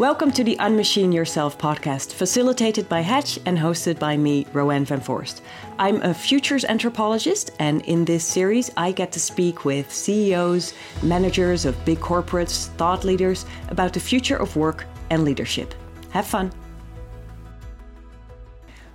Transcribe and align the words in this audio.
Welcome 0.00 0.30
to 0.32 0.42
the 0.42 0.56
Unmachine 0.60 1.12
Yourself 1.12 1.58
podcast, 1.58 2.14
facilitated 2.14 2.88
by 2.88 3.02
Hatch 3.02 3.38
and 3.44 3.58
hosted 3.58 3.98
by 3.98 4.16
me, 4.16 4.46
Rowan 4.54 4.86
van 4.86 4.98
Voorst. 5.00 5.42
I'm 5.78 6.00
a 6.00 6.14
futures 6.14 6.64
anthropologist, 6.64 7.50
and 7.58 7.82
in 7.82 8.06
this 8.06 8.24
series, 8.24 8.70
I 8.78 8.92
get 8.92 9.12
to 9.12 9.20
speak 9.20 9.66
with 9.66 9.92
CEOs, 9.92 10.72
managers 11.02 11.66
of 11.66 11.84
big 11.84 11.98
corporates, 12.00 12.68
thought 12.78 13.04
leaders 13.04 13.44
about 13.68 13.92
the 13.92 14.00
future 14.00 14.38
of 14.38 14.56
work 14.56 14.86
and 15.10 15.22
leadership. 15.22 15.74
Have 16.12 16.26
fun! 16.26 16.50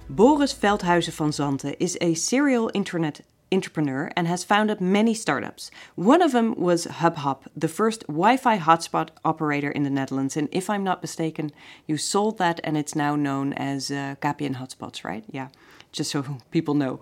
Boris 0.09 0.53
Veldhuizen 0.53 1.13
van 1.13 1.29
Zanten 1.29 1.75
is 1.79 1.99
a 2.01 2.15
serial 2.15 2.71
internet 2.73 3.21
entrepreneur 3.51 4.11
and 4.15 4.27
has 4.27 4.43
founded 4.43 4.81
many 4.81 5.13
startups. 5.13 5.71
One 5.95 6.21
of 6.21 6.31
them 6.31 6.55
was 6.55 6.87
HubHop, 6.87 7.43
the 7.55 7.67
first 7.67 8.01
Wi 8.07 8.37
Fi 8.37 8.57
hotspot 8.57 9.09
operator 9.23 9.69
in 9.69 9.83
the 9.83 9.89
Netherlands. 9.89 10.35
And 10.35 10.49
if 10.51 10.69
I'm 10.69 10.83
not 10.83 11.01
mistaken, 11.01 11.51
you 11.87 11.97
sold 11.97 12.37
that 12.39 12.59
and 12.63 12.77
it's 12.77 12.95
now 12.95 13.15
known 13.15 13.53
as 13.53 13.91
uh, 13.91 14.15
Hotspots, 14.21 15.03
right? 15.03 15.23
Yeah, 15.29 15.49
just 15.91 16.11
so 16.11 16.23
people 16.51 16.73
know. 16.73 16.99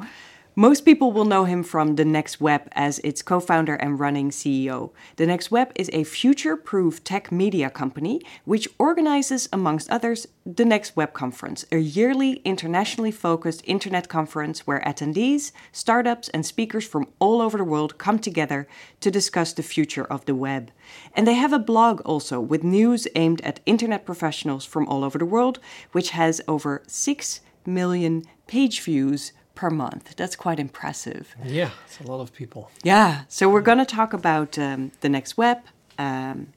Most 0.56 0.86
people 0.86 1.12
will 1.12 1.26
know 1.26 1.46
him 1.46 1.64
from 1.64 1.96
The 1.96 2.06
Next 2.06 2.40
Web 2.40 2.68
as 2.74 3.00
its 3.00 3.24
co 3.24 3.40
founder 3.40 3.74
and 3.74 4.00
running 4.00 4.30
CEO. 4.30 4.92
The 5.16 5.26
Next 5.26 5.50
Web 5.50 5.72
is 5.74 5.90
a 5.92 6.04
future 6.04 6.56
proof 6.56 7.04
tech 7.04 7.32
media 7.32 7.72
company 7.72 8.22
which 8.46 8.68
organizes, 8.78 9.50
amongst 9.52 9.90
others, 9.90 10.28
the 10.46 10.64
Next 10.64 10.96
Web 10.96 11.12
Conference, 11.14 11.66
a 11.72 11.80
yearly 11.80 12.34
internationally 12.46 13.10
focused 13.10 13.64
internet 13.66 14.10
conference 14.10 14.68
where 14.68 14.82
attendees, 14.82 15.54
startups, 15.72 16.30
and 16.30 16.46
speakers 16.46 16.86
from 16.86 17.08
all 17.18 17.42
over 17.42 17.58
the 17.58 17.64
world 17.64 17.98
come 17.98 18.20
together 18.20 18.68
to 19.00 19.10
discuss 19.10 19.54
the 19.54 19.64
future 19.64 20.06
of 20.06 20.24
the 20.26 20.36
web. 20.36 20.70
And 21.16 21.26
they 21.26 21.34
have 21.34 21.54
a 21.54 21.58
blog 21.58 22.02
also 22.02 22.40
with 22.40 22.64
news 22.64 23.08
aimed 23.16 23.42
at 23.42 23.60
internet 23.66 24.06
professionals 24.06 24.66
from 24.66 24.88
all 24.88 25.04
over 25.04 25.18
the 25.18 25.26
world, 25.26 25.58
which 25.94 26.12
has 26.12 26.42
over 26.48 26.84
6 26.86 27.42
million 27.66 28.24
page 28.46 28.82
views 28.82 29.32
per 29.56 29.70
month. 29.70 30.16
That's 30.16 30.36
quite 30.36 30.60
impressive. 30.60 31.36
Yeah, 31.44 31.72
it's 31.86 32.00
a 32.00 32.04
lot 32.04 32.22
of 32.22 32.34
people. 32.34 32.72
Yeah. 32.84 33.24
So 33.28 33.50
we're 33.50 33.62
going 33.62 33.78
to 33.78 33.86
talk 33.86 34.14
about 34.14 34.58
um, 34.58 34.92
the 35.02 35.10
next 35.10 35.38
web. 35.38 35.60
Um, 35.98 36.54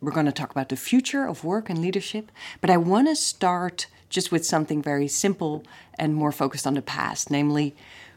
we're 0.00 0.12
going 0.12 0.26
to 0.26 0.32
talk 0.32 0.50
about 0.50 0.68
the 0.68 0.76
future 0.76 1.26
of 1.26 1.44
work 1.44 1.70
and 1.70 1.80
leadership. 1.80 2.32
But 2.60 2.70
I 2.70 2.76
want 2.76 3.08
to 3.08 3.16
start 3.16 3.86
just 4.08 4.32
with 4.32 4.44
something 4.44 4.82
very 4.82 5.08
simple 5.08 5.62
and 5.98 6.14
more 6.14 6.32
focused 6.32 6.66
on 6.66 6.74
the 6.74 6.82
past, 6.82 7.30
namely, 7.30 7.74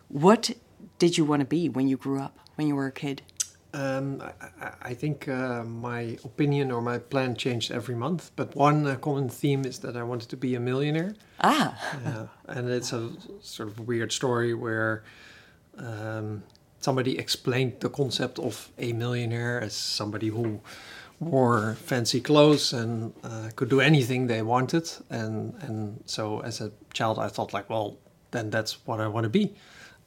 what 0.07 0.51
did 0.97 1.17
you 1.17 1.25
want 1.25 1.41
to 1.41 1.45
be 1.45 1.69
when 1.69 1.87
you 1.87 1.97
grew 1.97 2.19
up, 2.19 2.37
when 2.55 2.67
you 2.67 2.75
were 2.75 2.87
a 2.87 2.91
kid? 2.91 3.21
Um, 3.73 4.21
I, 4.61 4.71
I, 4.83 4.93
think 4.93 5.27
uh, 5.27 5.63
my 5.63 6.17
opinion 6.23 6.71
or 6.71 6.79
my 6.79 6.99
plan 6.99 7.35
changed 7.35 7.71
every 7.71 7.95
month, 7.95 8.31
but 8.35 8.55
one 8.55 8.85
uh, 8.85 8.95
common 8.97 9.29
theme 9.29 9.65
is 9.65 9.79
that 9.79 9.97
I 9.97 10.03
wanted 10.03 10.29
to 10.29 10.37
be 10.37 10.53
a 10.53 10.59
millionaire. 10.59 11.15
Ah. 11.41 11.75
uh, 12.05 12.27
and 12.47 12.69
it's 12.69 12.93
a 12.93 13.09
sort 13.41 13.69
of 13.69 13.79
weird 13.87 14.11
story 14.11 14.53
where 14.53 15.03
um, 15.79 16.43
somebody 16.81 17.17
explained 17.17 17.79
the 17.79 17.89
concept 17.89 18.37
of 18.37 18.69
a 18.77 18.93
millionaire 18.93 19.59
as 19.59 19.73
somebody 19.73 20.27
who 20.27 20.61
wore 21.19 21.75
fancy 21.75 22.21
clothes 22.21 22.73
and 22.73 23.13
uh, 23.23 23.49
could 23.55 23.69
do 23.69 23.81
anything 23.81 24.27
they 24.27 24.41
wanted. 24.43 24.91
And, 25.09 25.55
and 25.61 26.03
so 26.05 26.41
as 26.41 26.61
a 26.61 26.71
child, 26.93 27.17
I 27.17 27.27
thought 27.27 27.53
like, 27.53 27.69
well, 27.69 27.97
then 28.31 28.49
that's 28.49 28.85
what 28.85 28.99
I 28.99 29.07
want 29.07 29.23
to 29.23 29.29
be. 29.29 29.55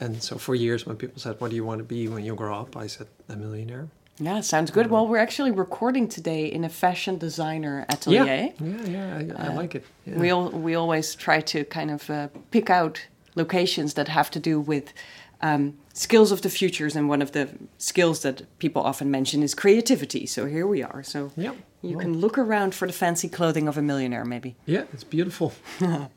And 0.00 0.22
so 0.22 0.36
for 0.36 0.54
years, 0.54 0.86
when 0.86 0.96
people 0.96 1.18
said, 1.18 1.40
"What 1.40 1.50
do 1.50 1.56
you 1.56 1.64
want 1.64 1.78
to 1.78 1.84
be 1.84 2.08
when 2.08 2.24
you 2.24 2.34
grow 2.34 2.60
up?" 2.60 2.76
I 2.76 2.86
said, 2.86 3.06
"A 3.28 3.36
millionaire." 3.36 3.88
Yeah, 4.18 4.40
sounds 4.40 4.70
good. 4.70 4.90
Well, 4.90 5.06
we're 5.06 5.18
actually 5.18 5.50
recording 5.50 6.08
today 6.08 6.46
in 6.46 6.64
a 6.64 6.68
fashion 6.68 7.18
designer 7.18 7.84
atelier. 7.90 8.24
Yeah, 8.24 8.50
yeah, 8.60 8.86
yeah 8.86 9.34
I, 9.38 9.44
I 9.44 9.48
uh, 9.48 9.54
like 9.54 9.74
it. 9.74 9.84
Yeah. 10.06 10.18
We 10.18 10.30
all, 10.30 10.48
we 10.48 10.74
always 10.74 11.14
try 11.14 11.40
to 11.42 11.64
kind 11.64 11.90
of 11.90 12.08
uh, 12.08 12.28
pick 12.50 12.70
out 12.70 13.06
locations 13.34 13.94
that 13.94 14.08
have 14.08 14.30
to 14.30 14.40
do 14.40 14.58
with 14.58 14.94
um, 15.42 15.76
skills 15.92 16.32
of 16.32 16.40
the 16.40 16.48
futures, 16.48 16.96
and 16.96 17.10
one 17.10 17.20
of 17.20 17.32
the 17.32 17.48
skills 17.76 18.22
that 18.22 18.58
people 18.58 18.82
often 18.82 19.10
mention 19.10 19.42
is 19.42 19.54
creativity. 19.54 20.24
So 20.24 20.46
here 20.46 20.66
we 20.66 20.82
are. 20.82 21.02
So 21.02 21.32
yeah, 21.36 21.52
you 21.82 21.98
well. 21.98 22.00
can 22.00 22.18
look 22.18 22.38
around 22.38 22.74
for 22.74 22.86
the 22.86 22.94
fancy 22.94 23.28
clothing 23.28 23.68
of 23.68 23.76
a 23.76 23.82
millionaire, 23.82 24.24
maybe. 24.24 24.56
Yeah, 24.64 24.84
it's 24.94 25.04
beautiful. 25.04 25.52
hey, 25.78 26.08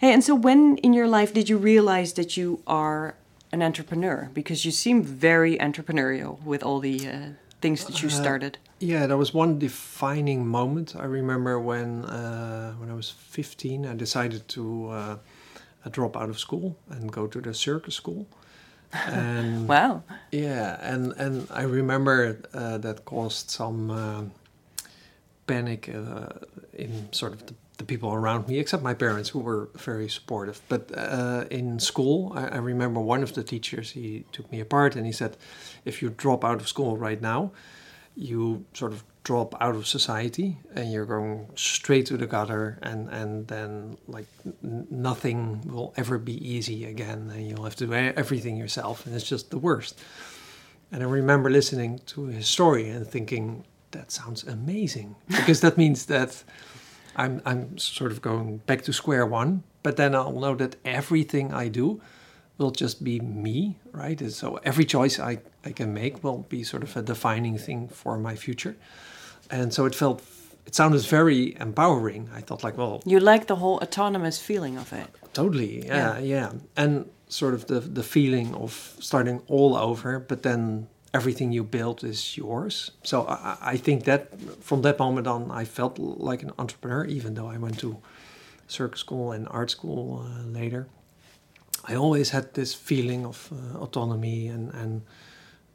and 0.00 0.22
so 0.22 0.36
when 0.36 0.76
in 0.78 0.92
your 0.92 1.08
life 1.08 1.34
did 1.34 1.48
you 1.48 1.58
realize 1.58 2.12
that 2.12 2.36
you 2.36 2.62
are 2.68 3.16
an 3.52 3.62
entrepreneur? 3.62 4.30
Because 4.32 4.64
you 4.64 4.70
seem 4.70 5.02
very 5.02 5.58
entrepreneurial 5.58 6.42
with 6.44 6.62
all 6.62 6.80
the 6.80 7.08
uh, 7.08 7.18
things 7.60 7.84
that 7.84 8.02
you 8.02 8.08
uh, 8.08 8.12
started. 8.12 8.56
Uh, 8.56 8.70
yeah, 8.80 9.06
there 9.06 9.16
was 9.16 9.34
one 9.34 9.58
defining 9.58 10.46
moment. 10.46 10.94
I 10.96 11.04
remember 11.04 11.58
when 11.58 12.04
uh, 12.04 12.72
when 12.74 12.90
I 12.90 12.94
was 12.94 13.10
15, 13.10 13.86
I 13.86 13.94
decided 13.94 14.48
to 14.48 14.88
uh, 14.88 15.16
drop 15.90 16.16
out 16.16 16.30
of 16.30 16.38
school 16.38 16.76
and 16.88 17.12
go 17.12 17.26
to 17.26 17.40
the 17.40 17.54
circus 17.54 17.94
school. 17.94 18.26
And 19.06 19.68
wow. 19.68 20.02
Yeah, 20.32 20.76
and 20.82 21.12
and 21.12 21.46
I 21.50 21.62
remember 21.62 22.38
uh, 22.52 22.78
that 22.78 23.04
caused 23.04 23.50
some 23.50 24.32
panic 25.46 25.88
in 26.72 27.12
sort 27.12 27.32
of 27.34 27.46
the 27.46 27.54
the 27.80 27.86
people 27.86 28.12
around 28.12 28.46
me, 28.46 28.58
except 28.58 28.82
my 28.82 28.94
parents, 28.94 29.30
who 29.30 29.40
were 29.40 29.70
very 29.74 30.08
supportive. 30.08 30.60
But 30.68 30.90
uh, 30.96 31.46
in 31.50 31.80
school, 31.80 32.32
I, 32.36 32.44
I, 32.56 32.56
remember 32.58 33.00
one 33.00 33.22
of 33.22 33.32
the 33.32 33.42
teachers, 33.42 33.90
he 33.92 34.24
took 34.32 34.52
me 34.52 34.60
apart 34.60 34.96
and 34.96 35.06
he 35.06 35.12
said, 35.12 35.36
if 35.84 36.02
you 36.02 36.10
drop 36.10 36.44
out 36.44 36.60
of 36.60 36.68
school 36.68 36.98
right 36.98 37.20
now, 37.20 37.52
you 38.14 38.66
sort 38.74 38.92
of 38.92 39.02
drop 39.24 39.54
out 39.62 39.74
of 39.74 39.86
society 39.86 40.58
and 40.74 40.92
you're 40.92 41.06
going 41.06 41.46
straight 41.54 42.04
to 42.06 42.16
the 42.18 42.26
gutter 42.26 42.78
and, 42.82 43.08
and 43.08 43.48
then 43.48 43.96
like 44.06 44.26
n- 44.62 44.86
nothing 44.90 45.62
will 45.66 45.92
ever 45.96 46.18
be 46.18 46.36
easy 46.46 46.84
again 46.84 47.30
and 47.34 47.48
you'll 47.48 47.64
have 47.64 47.76
to 47.76 47.86
do 47.86 47.94
everything 47.94 48.56
yourself 48.56 49.06
and 49.06 49.14
it's 49.14 49.28
just 49.28 49.50
the 49.50 49.58
worst. 49.58 49.98
And 50.92 51.02
I 51.02 51.06
remember 51.06 51.48
listening 51.48 52.00
to 52.12 52.26
his 52.26 52.46
story 52.46 52.90
and 52.90 53.06
thinking, 53.06 53.64
that 53.92 54.10
sounds 54.10 54.44
amazing 54.44 55.16
because 55.28 55.60
that 55.62 55.78
means 55.78 56.06
that 56.06 56.44
I'm 57.16 57.42
I'm 57.44 57.78
sort 57.78 58.12
of 58.12 58.20
going 58.20 58.58
back 58.66 58.82
to 58.82 58.92
square 58.92 59.26
one, 59.26 59.62
but 59.82 59.96
then 59.96 60.14
I'll 60.14 60.32
know 60.32 60.54
that 60.56 60.76
everything 60.84 61.52
I 61.52 61.68
do 61.68 62.00
will 62.58 62.70
just 62.70 63.02
be 63.02 63.20
me, 63.20 63.76
right? 63.92 64.20
And 64.20 64.32
so 64.32 64.60
every 64.64 64.84
choice 64.84 65.18
I, 65.18 65.38
I 65.64 65.72
can 65.72 65.94
make 65.94 66.22
will 66.22 66.44
be 66.48 66.62
sort 66.62 66.82
of 66.82 66.96
a 66.96 67.02
defining 67.02 67.56
thing 67.58 67.88
for 67.88 68.18
my 68.18 68.36
future. 68.36 68.76
And 69.50 69.72
so 69.72 69.86
it 69.86 69.94
felt 69.94 70.22
it 70.66 70.74
sounded 70.74 71.00
very 71.06 71.56
empowering. 71.58 72.28
I 72.34 72.42
thought 72.42 72.62
like, 72.62 72.76
well 72.76 73.02
You 73.06 73.18
like 73.18 73.46
the 73.46 73.56
whole 73.56 73.78
autonomous 73.78 74.38
feeling 74.38 74.76
of 74.76 74.92
it. 74.92 75.08
Totally. 75.32 75.86
Yeah, 75.86 76.18
yeah. 76.18 76.18
yeah. 76.18 76.52
And 76.76 77.06
sort 77.28 77.54
of 77.54 77.66
the 77.66 77.80
the 77.80 78.02
feeling 78.02 78.54
of 78.54 78.96
starting 79.00 79.42
all 79.48 79.74
over, 79.76 80.18
but 80.18 80.42
then 80.42 80.88
everything 81.12 81.52
you 81.52 81.64
build 81.64 82.04
is 82.04 82.36
yours. 82.36 82.92
So 83.02 83.26
I, 83.26 83.56
I, 83.60 83.76
think 83.76 84.04
that 84.04 84.28
from 84.62 84.82
that 84.82 84.98
moment 84.98 85.26
on, 85.26 85.50
I 85.50 85.64
felt 85.64 85.98
like 85.98 86.42
an 86.42 86.52
entrepreneur, 86.58 87.04
even 87.04 87.34
though 87.34 87.48
I 87.48 87.58
went 87.58 87.78
to 87.80 87.98
circus 88.68 89.00
school 89.00 89.32
and 89.32 89.48
art 89.50 89.70
school 89.70 90.24
uh, 90.24 90.46
later. 90.46 90.86
I 91.88 91.94
always 91.96 92.30
had 92.30 92.54
this 92.54 92.74
feeling 92.74 93.26
of 93.26 93.52
uh, 93.52 93.78
autonomy 93.78 94.46
and, 94.46 94.72
and 94.74 95.02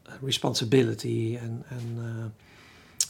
uh, 0.07 0.13
responsibility 0.21 1.35
and, 1.35 1.63
and 1.69 1.99
uh, 1.99 2.29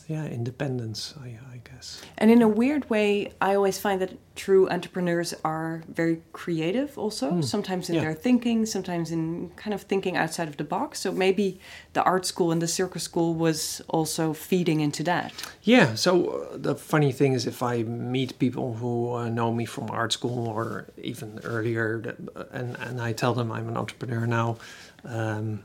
yeah, 0.07 0.25
independence, 0.25 1.15
I, 1.19 1.39
I, 1.51 1.61
guess. 1.63 2.01
And 2.17 2.29
in 2.29 2.43
a 2.43 2.47
weird 2.47 2.87
way, 2.91 3.33
I 3.41 3.55
always 3.55 3.79
find 3.79 3.99
that 4.01 4.11
true 4.35 4.69
entrepreneurs 4.69 5.33
are 5.43 5.83
very 5.87 6.21
creative 6.31 6.95
also, 6.97 7.31
mm. 7.31 7.43
sometimes 7.43 7.89
in 7.89 7.95
yeah. 7.95 8.01
their 8.01 8.13
thinking, 8.13 8.67
sometimes 8.67 9.09
in 9.09 9.49
kind 9.55 9.73
of 9.73 9.81
thinking 9.81 10.15
outside 10.15 10.47
of 10.47 10.57
the 10.57 10.63
box. 10.63 10.99
So 10.99 11.11
maybe 11.11 11.59
the 11.93 12.03
art 12.03 12.27
school 12.27 12.51
and 12.51 12.61
the 12.61 12.67
circus 12.67 13.01
school 13.01 13.33
was 13.33 13.81
also 13.87 14.33
feeding 14.33 14.79
into 14.79 15.01
that. 15.03 15.33
Yeah, 15.63 15.95
so 15.95 16.49
uh, 16.51 16.57
the 16.57 16.75
funny 16.75 17.11
thing 17.11 17.33
is, 17.33 17.47
if 17.47 17.63
I 17.63 17.81
meet 17.81 18.37
people 18.37 18.75
who 18.75 19.13
uh, 19.15 19.29
know 19.29 19.51
me 19.51 19.65
from 19.65 19.89
art 19.89 20.13
school 20.13 20.47
or 20.47 20.87
even 21.01 21.39
earlier, 21.43 22.15
uh, 22.35 22.43
and, 22.51 22.75
and 22.77 23.01
I 23.01 23.13
tell 23.13 23.33
them 23.33 23.51
I'm 23.51 23.67
an 23.69 23.77
entrepreneur 23.77 24.27
now, 24.27 24.57
um, 25.03 25.63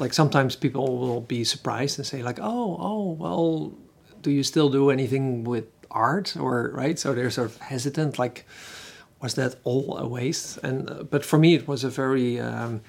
like 0.00 0.12
sometimes 0.12 0.56
people 0.56 0.98
will 0.98 1.20
be 1.20 1.44
surprised 1.44 1.98
and 1.98 2.06
say 2.06 2.22
like 2.22 2.38
oh 2.40 2.76
oh 2.80 3.10
well 3.12 3.72
do 4.22 4.30
you 4.30 4.42
still 4.42 4.68
do 4.68 4.90
anything 4.90 5.44
with 5.44 5.64
art? 5.90 6.36
Or 6.36 6.70
right? 6.72 6.98
So 6.98 7.14
they're 7.14 7.30
sort 7.30 7.50
of 7.50 7.56
hesitant 7.58 8.18
like 8.18 8.46
was 9.20 9.34
that 9.34 9.56
all 9.64 9.98
a 9.98 10.06
waste? 10.08 10.58
And 10.62 10.90
uh, 10.90 11.02
but 11.02 11.24
for 11.24 11.38
me 11.38 11.54
it 11.54 11.68
was 11.68 11.84
a 11.84 11.90
very 11.90 12.40
um, 12.40 12.80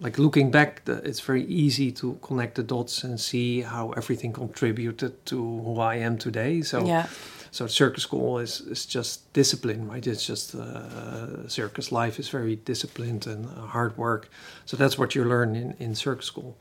like 0.00 0.18
looking 0.18 0.50
back 0.50 0.84
the, 0.84 0.94
it's 1.04 1.20
very 1.20 1.44
easy 1.44 1.92
to 1.92 2.18
connect 2.22 2.56
the 2.56 2.62
dots 2.62 3.04
and 3.04 3.20
see 3.20 3.62
how 3.62 3.90
everything 3.92 4.32
contributed 4.32 5.24
to 5.26 5.36
who 5.36 5.80
i 5.80 5.96
am 5.96 6.18
today. 6.18 6.62
So 6.62 6.84
yeah 6.84 7.06
so 7.52 7.66
circus 7.66 8.02
school 8.02 8.38
is, 8.40 8.60
is 8.62 8.86
just 8.86 9.30
discipline, 9.34 9.86
right? 9.86 10.06
It's 10.06 10.26
just 10.26 10.54
uh, 10.54 11.46
circus 11.48 11.92
life 11.92 12.18
is 12.18 12.30
very 12.30 12.56
disciplined 12.56 13.26
and 13.26 13.44
uh, 13.46 13.66
hard 13.66 13.96
work. 13.96 14.28
So 14.64 14.76
that's 14.76 14.96
what 14.98 15.14
you 15.14 15.22
learn 15.24 15.54
in, 15.54 15.74
in 15.78 15.94
circus 15.94 16.26
school. 16.26 16.56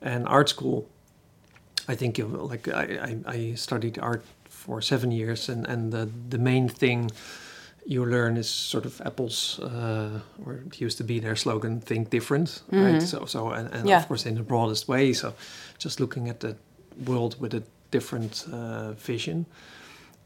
And 0.00 0.28
art 0.28 0.48
school, 0.48 0.88
I 1.88 1.96
think 1.96 2.18
you 2.18 2.26
like 2.26 2.68
I, 2.68 2.84
I, 3.26 3.32
I 3.36 3.54
studied 3.56 3.98
art 3.98 4.22
for 4.48 4.80
seven 4.82 5.10
years, 5.10 5.48
and 5.48 5.66
and 5.66 5.92
the 5.92 6.08
the 6.30 6.38
main 6.38 6.68
thing 6.68 7.10
you 7.86 8.04
learn 8.04 8.36
is 8.36 8.48
sort 8.48 8.84
of 8.86 9.00
Apple's, 9.00 9.58
uh, 9.60 10.20
or 10.44 10.52
it 10.66 10.80
used 10.80 10.98
to 10.98 11.04
be 11.04 11.20
their 11.20 11.36
slogan, 11.36 11.80
"Think 11.80 12.10
different," 12.10 12.62
right? 12.70 13.02
So 13.02 13.26
so 13.26 13.50
and, 13.50 13.74
and 13.74 13.88
Yeah. 13.88 14.00
of 14.00 14.08
course 14.08 14.28
in 14.28 14.34
the 14.34 14.42
broadest 14.42 14.86
way. 14.88 15.12
So 15.14 15.32
just 15.84 15.98
looking 16.00 16.28
at 16.28 16.38
the 16.40 16.54
world 17.06 17.34
with 17.40 17.54
a 17.54 17.62
different 17.90 18.44
uh, 18.52 18.92
vision, 19.06 19.46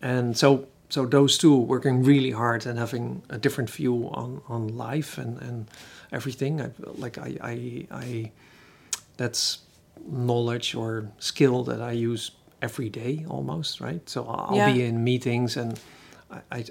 and 0.03 0.37
so 0.37 0.67
so 0.89 1.07
those 1.07 1.39
two 1.39 1.57
working 1.57 2.03
really 2.03 2.33
hard 2.33 2.67
and 2.67 2.79
having 2.79 3.23
a 3.31 3.39
different 3.39 3.71
view 3.71 4.11
on 4.13 4.41
on 4.49 4.69
life 4.77 5.17
and 5.19 5.39
and 5.43 5.67
everything. 6.13 6.61
I 6.61 6.71
like 6.99 7.19
I 7.19 7.37
I, 7.41 7.87
I 7.91 8.31
that's 9.17 9.59
knowledge 10.07 10.75
or 10.75 11.09
skill 11.19 11.65
that 11.65 11.81
I 11.81 11.93
use 11.93 12.33
every 12.61 12.89
day 12.91 13.25
almost, 13.29 13.81
right? 13.81 14.09
So 14.09 14.25
I'll 14.27 14.57
Yeah. 14.57 14.73
be 14.73 14.83
in 14.85 15.03
meetings 15.05 15.57
and 15.57 15.79
I, 16.31 16.41
I 16.59 16.65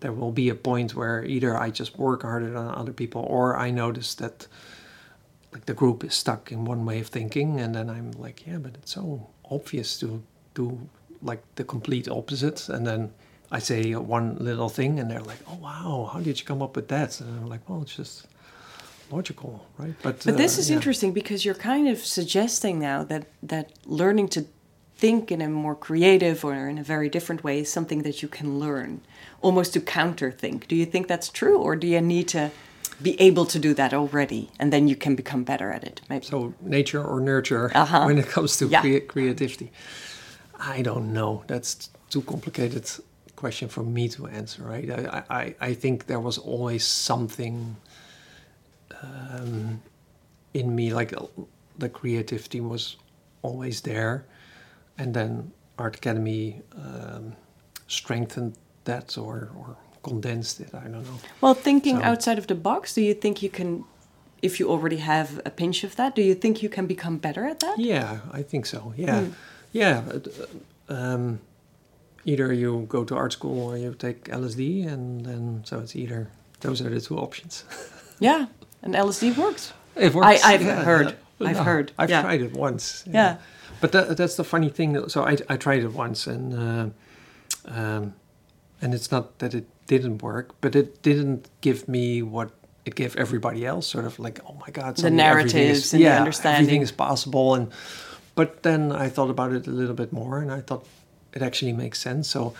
there 0.00 0.12
will 0.12 0.32
be 0.32 0.48
a 0.50 0.54
point 0.54 0.94
where 0.94 1.24
either 1.24 1.56
I 1.66 1.70
just 1.70 1.98
work 1.98 2.22
harder 2.22 2.50
than 2.50 2.66
other 2.80 2.92
people 2.92 3.22
or 3.28 3.56
I 3.56 3.70
notice 3.70 4.14
that 4.16 4.46
like 5.52 5.66
the 5.66 5.74
group 5.74 6.04
is 6.04 6.14
stuck 6.14 6.50
in 6.52 6.64
one 6.64 6.84
way 6.84 7.00
of 7.00 7.06
thinking 7.08 7.60
and 7.60 7.74
then 7.74 7.88
I'm 7.88 8.10
like, 8.12 8.46
yeah, 8.46 8.58
but 8.58 8.74
it's 8.74 8.92
so 8.94 9.28
obvious 9.50 9.98
to 10.00 10.22
do 10.54 10.78
like 11.24 11.42
the 11.56 11.64
complete 11.64 12.08
opposite 12.08 12.68
and 12.68 12.86
then 12.86 13.10
I 13.50 13.60
say 13.60 13.94
one 13.94 14.36
little 14.40 14.68
thing 14.68 14.98
and 15.00 15.10
they're 15.10 15.26
like, 15.32 15.38
"Oh 15.46 15.58
wow, 15.60 16.10
how 16.12 16.20
did 16.20 16.38
you 16.40 16.46
come 16.46 16.62
up 16.62 16.74
with 16.76 16.88
that?" 16.88 17.20
And 17.20 17.30
I'm 17.40 17.48
like, 17.48 17.68
"Well, 17.68 17.82
it's 17.82 17.96
just 17.96 18.26
logical, 19.10 19.64
right?" 19.78 19.94
But 20.02 20.24
But 20.24 20.36
this 20.36 20.56
uh, 20.56 20.60
is 20.60 20.68
yeah. 20.70 20.76
interesting 20.76 21.12
because 21.12 21.44
you're 21.44 21.54
kind 21.72 21.88
of 21.88 21.98
suggesting 21.98 22.78
now 22.80 23.04
that 23.04 23.26
that 23.48 23.66
learning 23.86 24.28
to 24.30 24.44
think 24.96 25.30
in 25.30 25.40
a 25.42 25.48
more 25.48 25.74
creative 25.76 26.44
or 26.44 26.54
in 26.68 26.78
a 26.78 26.82
very 26.82 27.08
different 27.08 27.42
way 27.44 27.60
is 27.60 27.70
something 27.72 28.02
that 28.02 28.22
you 28.22 28.28
can 28.28 28.58
learn, 28.58 29.00
almost 29.42 29.72
to 29.74 29.80
counter 29.80 30.30
think. 30.32 30.66
Do 30.68 30.74
you 30.76 30.86
think 30.86 31.06
that's 31.08 31.28
true, 31.28 31.58
or 31.58 31.76
do 31.76 31.86
you 31.86 32.00
need 32.00 32.28
to 32.28 32.50
be 33.02 33.20
able 33.20 33.44
to 33.46 33.58
do 33.58 33.74
that 33.74 33.92
already, 33.92 34.48
and 34.58 34.72
then 34.72 34.88
you 34.88 34.96
can 34.96 35.14
become 35.16 35.44
better 35.44 35.70
at 35.72 35.84
it? 35.84 36.00
Maybe. 36.08 36.26
So 36.26 36.54
nature 36.60 37.02
or 37.04 37.20
nurture 37.20 37.70
Uh-huh. 37.74 38.04
when 38.06 38.18
it 38.18 38.26
comes 38.34 38.56
to 38.58 38.66
Yeah. 38.66 38.80
crea- 38.82 39.00
creativity. 39.00 39.70
I 40.66 40.82
don't 40.82 41.12
know. 41.12 41.44
That's 41.46 41.90
too 42.10 42.22
complicated 42.22 42.90
question 43.36 43.68
for 43.68 43.82
me 43.82 44.08
to 44.08 44.26
answer, 44.26 44.62
right? 44.62 44.90
I, 44.90 45.22
I, 45.30 45.54
I 45.60 45.74
think 45.74 46.06
there 46.06 46.20
was 46.20 46.38
always 46.38 46.84
something 46.84 47.76
um, 49.02 49.82
in 50.54 50.74
me, 50.74 50.92
like 50.94 51.12
the 51.78 51.88
creativity 51.88 52.60
was 52.60 52.96
always 53.42 53.80
there, 53.80 54.24
and 54.98 55.12
then 55.14 55.52
Art 55.78 55.96
Academy 55.96 56.62
um, 56.76 57.34
strengthened 57.88 58.54
that 58.84 59.18
or, 59.18 59.50
or 59.58 59.76
condensed 60.02 60.60
it. 60.60 60.74
I 60.74 60.84
don't 60.84 61.04
know. 61.04 61.18
Well, 61.40 61.54
thinking 61.54 61.96
So- 61.98 62.04
outside 62.04 62.38
of 62.38 62.46
the 62.46 62.54
box, 62.54 62.94
do 62.94 63.02
you 63.02 63.14
think 63.14 63.42
you 63.42 63.50
can, 63.50 63.84
if 64.42 64.60
you 64.60 64.70
already 64.70 64.98
have 64.98 65.40
a 65.44 65.50
pinch 65.50 65.84
of 65.84 65.96
that, 65.96 66.14
do 66.14 66.22
you 66.22 66.34
think 66.34 66.62
you 66.62 66.68
can 66.68 66.86
become 66.86 67.18
better 67.18 67.44
at 67.44 67.60
that? 67.60 67.78
Yeah, 67.78 68.20
I 68.32 68.42
think 68.42 68.66
so. 68.66 68.94
Yeah, 68.96 69.22
Hmm. 69.24 69.32
Yeah. 69.74 70.02
uh, 70.88 70.92
um, 70.94 71.40
either 72.24 72.52
you 72.52 72.86
go 72.88 73.04
to 73.04 73.14
art 73.14 73.32
school 73.32 73.70
or 73.70 73.76
you 73.76 73.94
take 73.94 74.24
LSD, 74.30 74.86
and 74.92 75.26
then 75.26 75.62
so 75.64 75.80
it's 75.80 75.94
either 75.96 76.28
those 76.60 76.80
are 76.80 76.88
the 76.90 77.00
two 77.00 77.18
options. 77.18 77.64
Yeah, 78.20 78.46
and 78.82 78.94
LSD 78.94 79.36
works. 79.36 79.72
It 79.96 80.14
I- 80.14 80.40
I've 80.44 80.62
heard. 80.62 81.16
I've 81.40 81.56
No, 81.56 81.62
heard, 81.64 81.92
I've 81.98 82.08
yeah. 82.10 82.22
tried 82.22 82.42
it 82.42 82.52
once. 82.54 83.02
Yeah. 83.12 83.36
But 83.80 83.90
that, 83.92 84.16
that's 84.16 84.36
the 84.36 84.44
funny 84.44 84.70
thing. 84.70 85.08
So 85.08 85.24
I, 85.24 85.36
I 85.48 85.56
tried 85.56 85.82
it 85.82 85.92
once, 85.92 86.28
and 86.28 86.54
uh, 86.54 86.86
um, 87.66 88.14
and 88.80 88.94
it's 88.94 89.10
not 89.10 89.38
that 89.40 89.52
it 89.52 89.66
didn't 89.88 90.22
work, 90.22 90.54
but 90.60 90.76
it 90.76 91.02
didn't 91.02 91.48
give 91.60 91.88
me 91.88 92.22
what 92.22 92.50
it 92.84 92.94
gave 92.94 93.16
everybody 93.16 93.66
else. 93.66 93.86
Sort 93.88 94.04
of 94.04 94.18
like, 94.20 94.38
oh 94.48 94.54
my 94.60 94.70
god, 94.70 94.96
The 94.96 95.10
narratives 95.10 95.78
is, 95.86 95.92
and 95.92 96.00
the 96.00 96.04
yeah, 96.06 96.18
understanding. 96.20 96.60
everything 96.62 96.82
is 96.82 96.92
possible. 96.92 97.54
And 97.56 97.72
but 98.34 98.62
then 98.62 98.92
I 98.92 99.08
thought 99.08 99.30
about 99.30 99.52
it 99.52 99.66
a 99.66 99.70
little 99.70 99.94
bit 99.94 100.12
more, 100.12 100.38
and 100.38 100.50
I 100.50 100.60
thought 100.60 100.86
it 101.32 101.42
actually 101.42 101.72
makes 101.72 102.00
sense. 102.00 102.28
So 102.28 102.54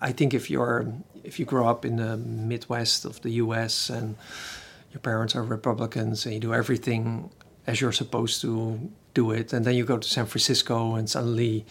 I 0.00 0.12
think 0.12 0.34
if 0.34 0.50
you're 0.50 0.92
if 1.24 1.38
you 1.38 1.44
grow 1.44 1.66
up 1.68 1.84
in 1.84 1.96
the 1.96 2.16
Midwest 2.16 3.04
of 3.04 3.20
the 3.22 3.30
U.S. 3.44 3.90
and 3.90 4.16
your 4.92 5.00
parents 5.00 5.36
are 5.36 5.42
Republicans 5.42 6.24
and 6.24 6.34
you 6.34 6.40
do 6.40 6.54
everything 6.54 7.30
as 7.66 7.80
you're 7.80 7.92
supposed 7.92 8.40
to 8.40 8.90
do 9.14 9.30
it, 9.30 9.52
and 9.52 9.64
then 9.64 9.74
you 9.74 9.84
go 9.84 9.98
to 9.98 10.08
San 10.08 10.26
Francisco 10.26 10.94
and 10.94 11.08
suddenly 11.08 11.66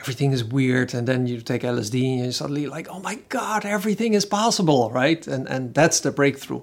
everything 0.00 0.32
is 0.32 0.42
weird, 0.42 0.94
and 0.94 1.06
then 1.06 1.26
you 1.26 1.40
take 1.40 1.62
LSD 1.62 2.14
and 2.14 2.24
you're 2.24 2.32
suddenly 2.32 2.66
like, 2.66 2.88
oh 2.88 3.00
my 3.00 3.16
god, 3.28 3.64
everything 3.64 4.14
is 4.14 4.24
possible, 4.24 4.90
right? 4.90 5.26
And 5.26 5.48
and 5.48 5.74
that's 5.74 6.00
the 6.00 6.10
breakthrough. 6.10 6.62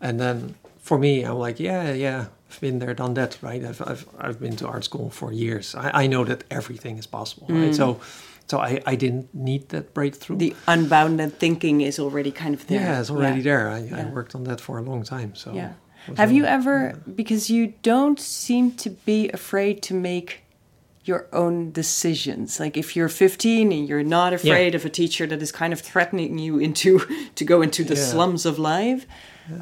And 0.00 0.18
then 0.18 0.54
for 0.78 0.98
me, 0.98 1.22
I'm 1.22 1.38
like, 1.38 1.60
yeah, 1.60 1.92
yeah, 1.92 2.26
I've 2.50 2.60
been 2.60 2.78
there, 2.80 2.94
done 2.94 3.14
that, 3.14 3.38
right? 3.42 3.64
I've 3.64 3.80
I've, 3.82 4.04
I've 4.18 4.40
been 4.40 4.56
to 4.56 4.66
art 4.66 4.84
school 4.84 5.10
for 5.10 5.32
years. 5.32 5.74
I, 5.74 6.02
I 6.04 6.06
know 6.08 6.24
that 6.24 6.44
everything 6.50 6.98
is 6.98 7.06
possible, 7.06 7.46
right? 7.48 7.74
So. 7.74 8.00
So 8.46 8.58
I, 8.58 8.80
I 8.84 8.96
didn't 8.96 9.32
need 9.32 9.68
that 9.68 9.94
breakthrough. 9.94 10.36
The 10.38 10.56
unbounded 10.66 11.38
thinking 11.38 11.82
is 11.82 12.00
already 12.00 12.32
kind 12.32 12.52
of 12.52 12.66
there. 12.66 12.80
Yeah, 12.80 13.00
it's 13.00 13.08
already 13.10 13.36
Yeah. 13.42 13.44
there. 13.44 13.68
I, 13.70 14.00
I 14.00 14.04
worked 14.06 14.34
on 14.34 14.42
that 14.44 14.60
for 14.60 14.76
a 14.78 14.82
long 14.82 15.04
time. 15.04 15.36
So 15.36 15.52
Yeah. 15.54 15.72
Have 16.16 16.32
you 16.32 16.44
ever, 16.46 17.00
because 17.14 17.48
you 17.48 17.74
don't 17.82 18.18
seem 18.18 18.72
to 18.72 18.90
be 18.90 19.30
afraid 19.32 19.82
to 19.82 19.94
make 19.94 20.42
your 21.04 21.26
own 21.32 21.70
decisions. 21.72 22.58
Like 22.60 22.76
if 22.76 22.96
you're 22.96 23.08
15 23.08 23.72
and 23.72 23.88
you're 23.88 24.02
not 24.02 24.32
afraid 24.32 24.74
of 24.74 24.84
a 24.84 24.90
teacher 24.90 25.26
that 25.28 25.40
is 25.42 25.52
kind 25.52 25.72
of 25.72 25.80
threatening 25.80 26.38
you 26.38 26.58
into 26.58 26.98
to 27.36 27.44
go 27.44 27.62
into 27.62 27.84
the 27.84 27.94
Yeah. 27.94 28.04
slums 28.04 28.46
of 28.46 28.58
life. 28.58 29.06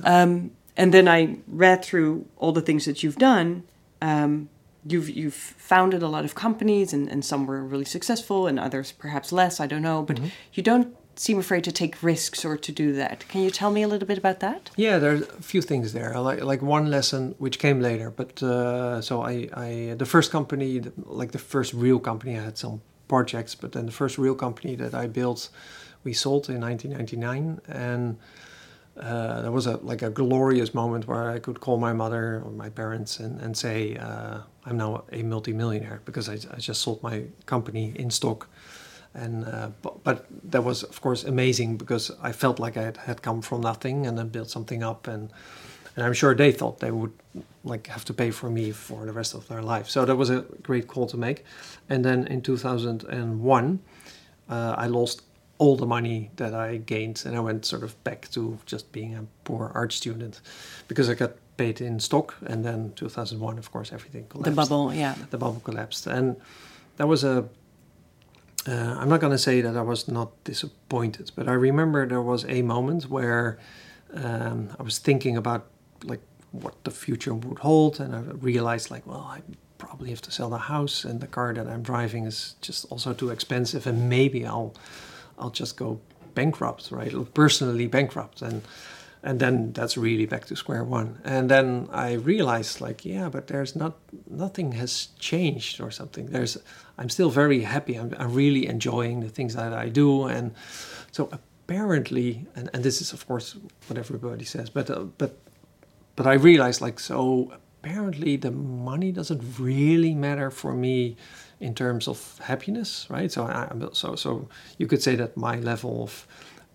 Um, 0.05 0.51
and 0.79 0.95
then 0.95 1.09
I 1.09 1.37
read 1.49 1.85
through 1.85 2.25
all 2.39 2.53
the 2.53 2.63
things 2.63 2.85
that 2.87 3.03
you've 3.03 3.19
done. 3.19 3.65
Um, 4.01 4.49
you've 4.87 5.11
you've 5.11 5.35
founded 5.35 6.03
a 6.03 6.09
lot 6.09 6.25
of 6.25 6.35
companies, 6.35 6.93
and, 6.93 7.09
and 7.09 7.25
some 7.25 7.47
were 7.47 7.63
really 7.63 7.85
successful, 7.85 8.47
and 8.47 8.59
others 8.59 8.93
perhaps 8.93 9.33
less. 9.33 9.61
I 9.61 9.67
don't 9.67 9.83
know, 9.83 10.03
but 10.03 10.21
you 10.55 10.63
don't 10.63 10.97
seem 11.17 11.41
afraid 11.41 11.65
to 11.65 11.73
take 11.73 12.01
risks 12.01 12.45
or 12.45 12.57
to 12.57 12.71
do 12.71 12.93
that. 12.93 13.27
Can 13.29 13.43
you 13.43 13.51
tell 13.51 13.73
me 13.73 13.83
a 13.83 13.89
little 13.89 14.07
bit 14.07 14.19
about 14.19 14.39
that? 14.39 14.71
Yeah, 14.77 14.99
there's 15.01 15.23
a 15.23 15.43
few 15.43 15.61
things 15.61 15.93
there. 15.93 16.19
Like 16.21 16.43
like 16.45 16.63
one 16.63 16.89
lesson 16.91 17.35
which 17.39 17.59
came 17.59 17.81
later, 17.81 18.11
but 18.11 18.41
uh, 18.43 19.03
so 19.03 19.23
I, 19.23 19.49
I 19.53 19.95
the 19.99 20.07
first 20.07 20.31
company, 20.31 20.81
like 21.05 21.33
the 21.33 21.41
first 21.41 21.75
real 21.75 21.99
company, 21.99 22.39
I 22.39 22.43
had 22.43 22.57
some 22.57 22.81
projects, 23.09 23.57
but 23.57 23.73
then 23.73 23.87
the 23.87 23.93
first 23.93 24.17
real 24.17 24.37
company 24.37 24.77
that 24.77 24.95
I 24.95 25.09
built, 25.09 25.51
we 26.05 26.13
sold 26.13 26.49
in 26.49 26.61
1999, 26.61 27.61
and 27.67 28.17
uh, 29.01 29.43
there 29.43 29.53
was 29.53 29.67
a 29.67 29.77
like 29.79 30.03
a 30.03 30.11
glorious 30.11 30.75
moment 30.75 31.07
where 31.07 31.31
I 31.31 31.39
could 31.39 31.61
call 31.61 31.79
my 31.79 31.93
mother 31.93 32.43
or 32.45 32.51
my 32.51 32.69
parents 32.69 33.21
and 33.21 33.41
and 33.41 33.57
say 33.57 33.97
uh, 33.97 34.39
I'm 34.65 34.77
now 34.77 35.05
a 35.13 35.23
multimillionaire 35.23 36.01
because 36.05 36.29
I, 36.29 36.35
I 36.55 36.59
just 36.59 36.81
sold 36.81 37.03
my 37.03 37.25
company 37.47 37.93
in 37.97 38.11
stock. 38.11 38.49
And 39.15 39.45
uh, 39.45 39.71
but, 39.83 40.05
but 40.05 40.27
that 40.51 40.65
was 40.65 40.83
of 40.83 41.01
course 41.01 41.25
amazing 41.25 41.77
because 41.77 42.11
I 42.23 42.33
felt 42.33 42.59
like 42.59 42.77
I 42.77 42.83
had, 42.83 42.97
had 42.97 43.23
come 43.23 43.41
from 43.43 43.61
nothing 43.63 44.07
and 44.07 44.19
then 44.19 44.29
built 44.29 44.51
something 44.51 44.83
up 44.83 45.07
and 45.07 45.31
and 45.97 46.07
I'm 46.07 46.13
sure 46.13 46.35
they 46.35 46.53
thought 46.53 46.79
they 46.79 46.93
would 46.93 47.13
like 47.65 47.89
have 47.89 48.05
to 48.05 48.15
pay 48.15 48.31
for 48.31 48.51
me 48.51 48.71
for 48.73 49.05
the 49.05 49.13
rest 49.13 49.35
of 49.35 49.49
their 49.49 49.63
life. 49.63 49.89
So 49.89 50.05
that 50.05 50.15
was 50.15 50.31
a 50.31 50.45
great 50.63 50.87
call 50.87 51.07
to 51.09 51.17
make. 51.17 51.45
And 51.89 52.05
then 52.05 52.27
in 52.29 52.41
2001, 52.41 53.81
uh, 54.49 54.75
I 54.79 54.87
lost 54.87 55.23
all 55.59 55.77
the 55.77 55.87
money 55.87 56.31
that 56.37 56.55
I 56.55 56.77
gained 56.77 57.23
and 57.27 57.37
I 57.37 57.41
went 57.41 57.65
sort 57.65 57.83
of 57.83 58.03
back 58.05 58.31
to 58.31 58.59
just 58.65 58.93
being 58.93 59.15
a 59.15 59.25
poor 59.45 59.73
art 59.75 59.93
student 59.93 60.41
because 60.87 61.11
I 61.11 61.15
got 61.15 61.33
paid 61.59 61.81
in 61.81 62.01
stock. 62.01 62.35
And 62.47 62.65
then 62.65 62.93
2001, 62.97 63.59
of 63.59 63.71
course, 63.71 63.93
everything 63.93 64.27
collapsed 64.29 64.51
The 64.51 64.57
bubble, 64.57 64.95
yeah. 64.95 65.15
the 65.31 65.37
bubble 65.37 65.61
collapsed. 65.61 66.07
And 66.07 66.37
that 66.97 67.07
was 67.07 67.25
a. 67.25 67.49
Uh, 68.67 68.97
I'm 68.99 69.09
not 69.09 69.21
going 69.21 69.33
to 69.33 69.39
say 69.39 69.61
that 69.61 69.77
I 69.77 69.83
was 69.83 70.09
not 70.09 70.31
disappointed, 70.45 71.31
but 71.35 71.49
I 71.49 71.53
remember 71.53 72.07
there 72.07 72.21
was 72.21 72.45
a 72.49 72.61
moment 72.63 73.09
where 73.09 73.59
um, 74.13 74.71
I 74.79 74.83
was 74.83 74.99
thinking 74.99 75.37
about 75.37 75.67
like 76.05 76.21
what 76.51 76.75
the 76.85 76.91
future 76.91 77.35
would 77.35 77.61
hold, 77.61 78.01
and 78.01 78.15
I 78.15 78.21
realized 78.21 78.91
like, 78.91 79.07
well, 79.07 79.27
I 79.31 79.41
probably 79.79 80.11
have 80.11 80.21
to 80.23 80.31
sell 80.31 80.51
the 80.51 80.59
house, 80.59 81.05
and 81.05 81.21
the 81.21 81.27
car 81.27 81.55
that 81.55 81.67
I'm 81.67 81.83
driving 81.83 82.27
is 82.27 82.57
just 82.61 82.85
also 82.91 83.15
too 83.15 83.31
expensive, 83.31 83.87
and 83.87 84.09
maybe 84.09 84.45
I'll, 84.45 84.75
I'll 85.39 85.51
just 85.51 85.77
go 85.77 86.01
bankrupt, 86.35 86.91
right? 86.91 87.13
Personally 87.35 87.87
bankrupt, 87.87 88.43
and 88.43 88.63
and 89.23 89.41
then 89.41 89.73
that's 89.73 89.97
really 89.97 90.27
back 90.27 90.45
to 90.47 90.57
square 90.57 90.85
one. 90.85 91.19
And 91.25 91.51
then 91.51 91.89
i 91.93 92.13
realized 92.13 92.81
like 92.81 93.05
yeah 93.05 93.29
but 93.29 93.49
there's 93.49 93.75
not 93.75 93.95
nothing 94.31 94.73
has 94.73 95.09
changed 95.19 95.81
or 95.81 95.91
something. 95.91 96.27
There's 96.27 96.57
i'm 96.99 97.09
still 97.09 97.31
very 97.31 97.63
happy. 97.63 97.95
I'm, 97.97 98.15
I'm 98.19 98.33
really 98.33 98.67
enjoying 98.67 99.21
the 99.21 99.29
things 99.29 99.55
that 99.55 99.73
i 99.73 99.89
do. 99.89 100.25
And 100.25 100.55
so 101.11 101.29
apparently 101.69 102.47
and, 102.57 102.71
and 102.73 102.83
this 102.85 103.01
is 103.01 103.13
of 103.13 103.27
course 103.27 103.57
what 103.89 103.99
everybody 103.99 104.45
says 104.45 104.71
but 104.71 104.89
uh, 104.89 105.01
but 105.19 105.37
but 106.17 106.27
i 106.27 106.33
realized 106.33 106.81
like 106.81 106.99
so 106.99 107.53
apparently 107.81 108.37
the 108.37 108.51
money 108.51 109.13
doesn't 109.13 109.43
really 109.59 110.15
matter 110.15 110.51
for 110.51 110.73
me 110.73 111.15
in 111.61 111.75
terms 111.75 112.09
of 112.09 112.39
happiness, 112.45 113.07
right? 113.11 113.33
So, 113.33 113.45
I, 113.45 113.69
so, 113.93 114.15
so 114.17 114.49
you 114.79 114.87
could 114.87 115.03
say 115.03 115.17
that 115.17 115.37
my 115.37 115.57
level 115.61 116.03
of 116.03 116.27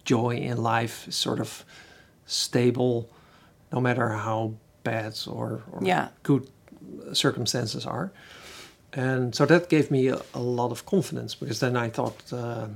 joy 0.06 0.36
in 0.36 0.58
life 0.62 1.08
is 1.08 1.16
sort 1.16 1.40
of 1.40 1.64
stable, 2.26 3.10
no 3.72 3.80
matter 3.80 4.10
how 4.10 4.54
bad 4.84 5.14
or, 5.28 5.64
or 5.72 5.80
Yeah. 5.82 6.10
good 6.24 6.50
circumstances 7.14 7.86
are. 7.86 8.12
And 8.94 9.34
so 9.36 9.46
that 9.46 9.70
gave 9.70 9.90
me 9.90 10.08
a, 10.10 10.22
a 10.34 10.40
lot 10.40 10.72
of 10.72 10.86
confidence 10.86 11.34
because 11.36 11.60
then 11.60 11.76
I 11.76 11.90
thought 11.90 12.22
uh, 12.34 12.68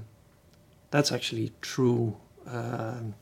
that's 0.92 1.12
actually 1.12 1.52
true 1.62 2.16
um 2.52 3.14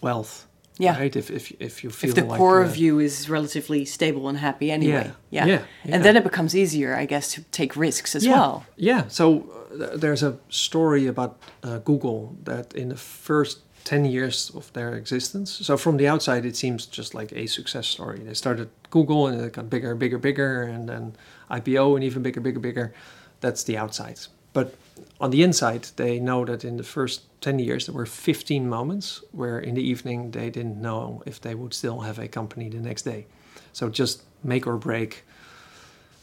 wealth, 0.00 0.46
Yeah. 0.78 0.98
right? 0.98 1.14
If 1.14 1.30
if 1.30 1.52
if 1.60 1.84
you 1.84 1.90
feel 1.90 2.10
if 2.10 2.16
the 2.16 2.24
like, 2.24 2.38
core 2.38 2.62
of 2.62 2.76
you 2.76 2.98
is 2.98 3.28
relatively 3.28 3.84
stable 3.84 4.28
and 4.28 4.38
happy 4.38 4.70
anyway. 4.70 5.12
Yeah, 5.30 5.46
yeah, 5.46 5.62
yeah. 5.84 5.94
And 5.94 6.04
then 6.04 6.16
it 6.16 6.24
becomes 6.24 6.54
easier, 6.54 6.94
I 6.94 7.06
guess, 7.06 7.32
to 7.34 7.42
take 7.50 7.76
risks 7.76 8.16
as 8.16 8.24
yeah, 8.24 8.32
well. 8.32 8.64
Yeah. 8.76 9.08
So 9.08 9.44
uh, 9.80 9.96
there's 9.96 10.22
a 10.22 10.38
story 10.48 11.06
about 11.06 11.38
uh, 11.62 11.78
Google 11.78 12.36
that 12.44 12.74
in 12.74 12.88
the 12.88 12.96
first 12.96 13.60
10 13.84 14.04
years 14.04 14.50
of 14.54 14.72
their 14.72 14.94
existence, 14.94 15.50
so 15.50 15.76
from 15.76 15.96
the 15.96 16.08
outside, 16.08 16.44
it 16.44 16.56
seems 16.56 16.86
just 16.86 17.14
like 17.14 17.32
a 17.32 17.46
success 17.46 17.86
story. 17.86 18.20
They 18.20 18.34
started 18.34 18.68
Google 18.90 19.26
and 19.26 19.40
it 19.40 19.52
got 19.52 19.68
bigger, 19.68 19.94
bigger, 19.94 20.18
bigger, 20.18 20.62
and 20.62 20.88
then 20.88 21.16
IPO 21.50 21.96
and 21.96 22.04
even 22.04 22.22
bigger, 22.22 22.40
bigger, 22.40 22.60
bigger. 22.60 22.94
That's 23.40 23.64
the 23.64 23.76
outside. 23.76 24.20
But 24.52 24.74
on 25.22 25.30
the 25.30 25.44
inside, 25.44 25.84
they 25.94 26.18
know 26.18 26.44
that 26.44 26.64
in 26.64 26.76
the 26.76 26.82
first 26.82 27.22
10 27.42 27.60
years, 27.60 27.86
there 27.86 27.94
were 27.94 28.06
15 28.06 28.68
moments 28.68 29.22
where 29.30 29.60
in 29.60 29.76
the 29.76 29.80
evening 29.80 30.32
they 30.32 30.50
didn't 30.50 30.82
know 30.82 31.22
if 31.24 31.40
they 31.40 31.54
would 31.54 31.72
still 31.72 32.00
have 32.00 32.18
a 32.18 32.26
company 32.26 32.68
the 32.68 32.80
next 32.80 33.02
day. 33.02 33.26
So 33.72 33.88
just 33.88 34.24
make 34.42 34.66
or 34.66 34.76
break 34.76 35.22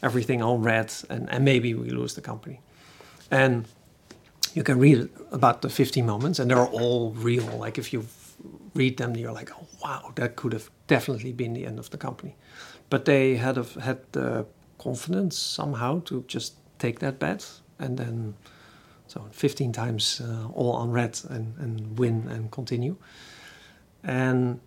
everything 0.02 0.42
on 0.42 0.62
red, 0.62 0.92
and, 1.08 1.30
and 1.30 1.46
maybe 1.46 1.72
we 1.72 1.88
lose 1.88 2.14
the 2.14 2.20
company. 2.20 2.60
And 3.30 3.66
you 4.52 4.62
can 4.62 4.78
read 4.78 5.08
about 5.32 5.62
the 5.62 5.70
15 5.70 6.04
moments, 6.04 6.38
and 6.38 6.50
they're 6.50 6.58
all 6.66 7.12
real. 7.12 7.46
Like 7.56 7.78
if 7.78 7.94
you 7.94 8.06
read 8.74 8.98
them, 8.98 9.16
you're 9.16 9.32
like, 9.32 9.50
oh 9.52 9.66
wow, 9.82 10.12
that 10.16 10.36
could 10.36 10.52
have 10.52 10.68
definitely 10.88 11.32
been 11.32 11.54
the 11.54 11.64
end 11.64 11.78
of 11.78 11.88
the 11.88 11.96
company. 11.96 12.36
But 12.90 13.06
they 13.06 13.36
had 13.36 13.56
have 13.56 13.74
had 13.76 14.00
the 14.12 14.44
confidence 14.78 15.38
somehow 15.38 16.00
to 16.04 16.22
just 16.28 16.54
take 16.78 16.98
that 16.98 17.18
bet, 17.18 17.46
and 17.78 17.96
then 17.96 18.34
so 19.10 19.26
15 19.32 19.72
times 19.72 20.20
uh, 20.20 20.46
all 20.54 20.72
on 20.72 20.92
red 20.92 21.20
and, 21.30 21.54
and 21.58 21.98
win 21.98 22.28
and 22.28 22.50
continue. 22.52 22.96
And 24.04 24.60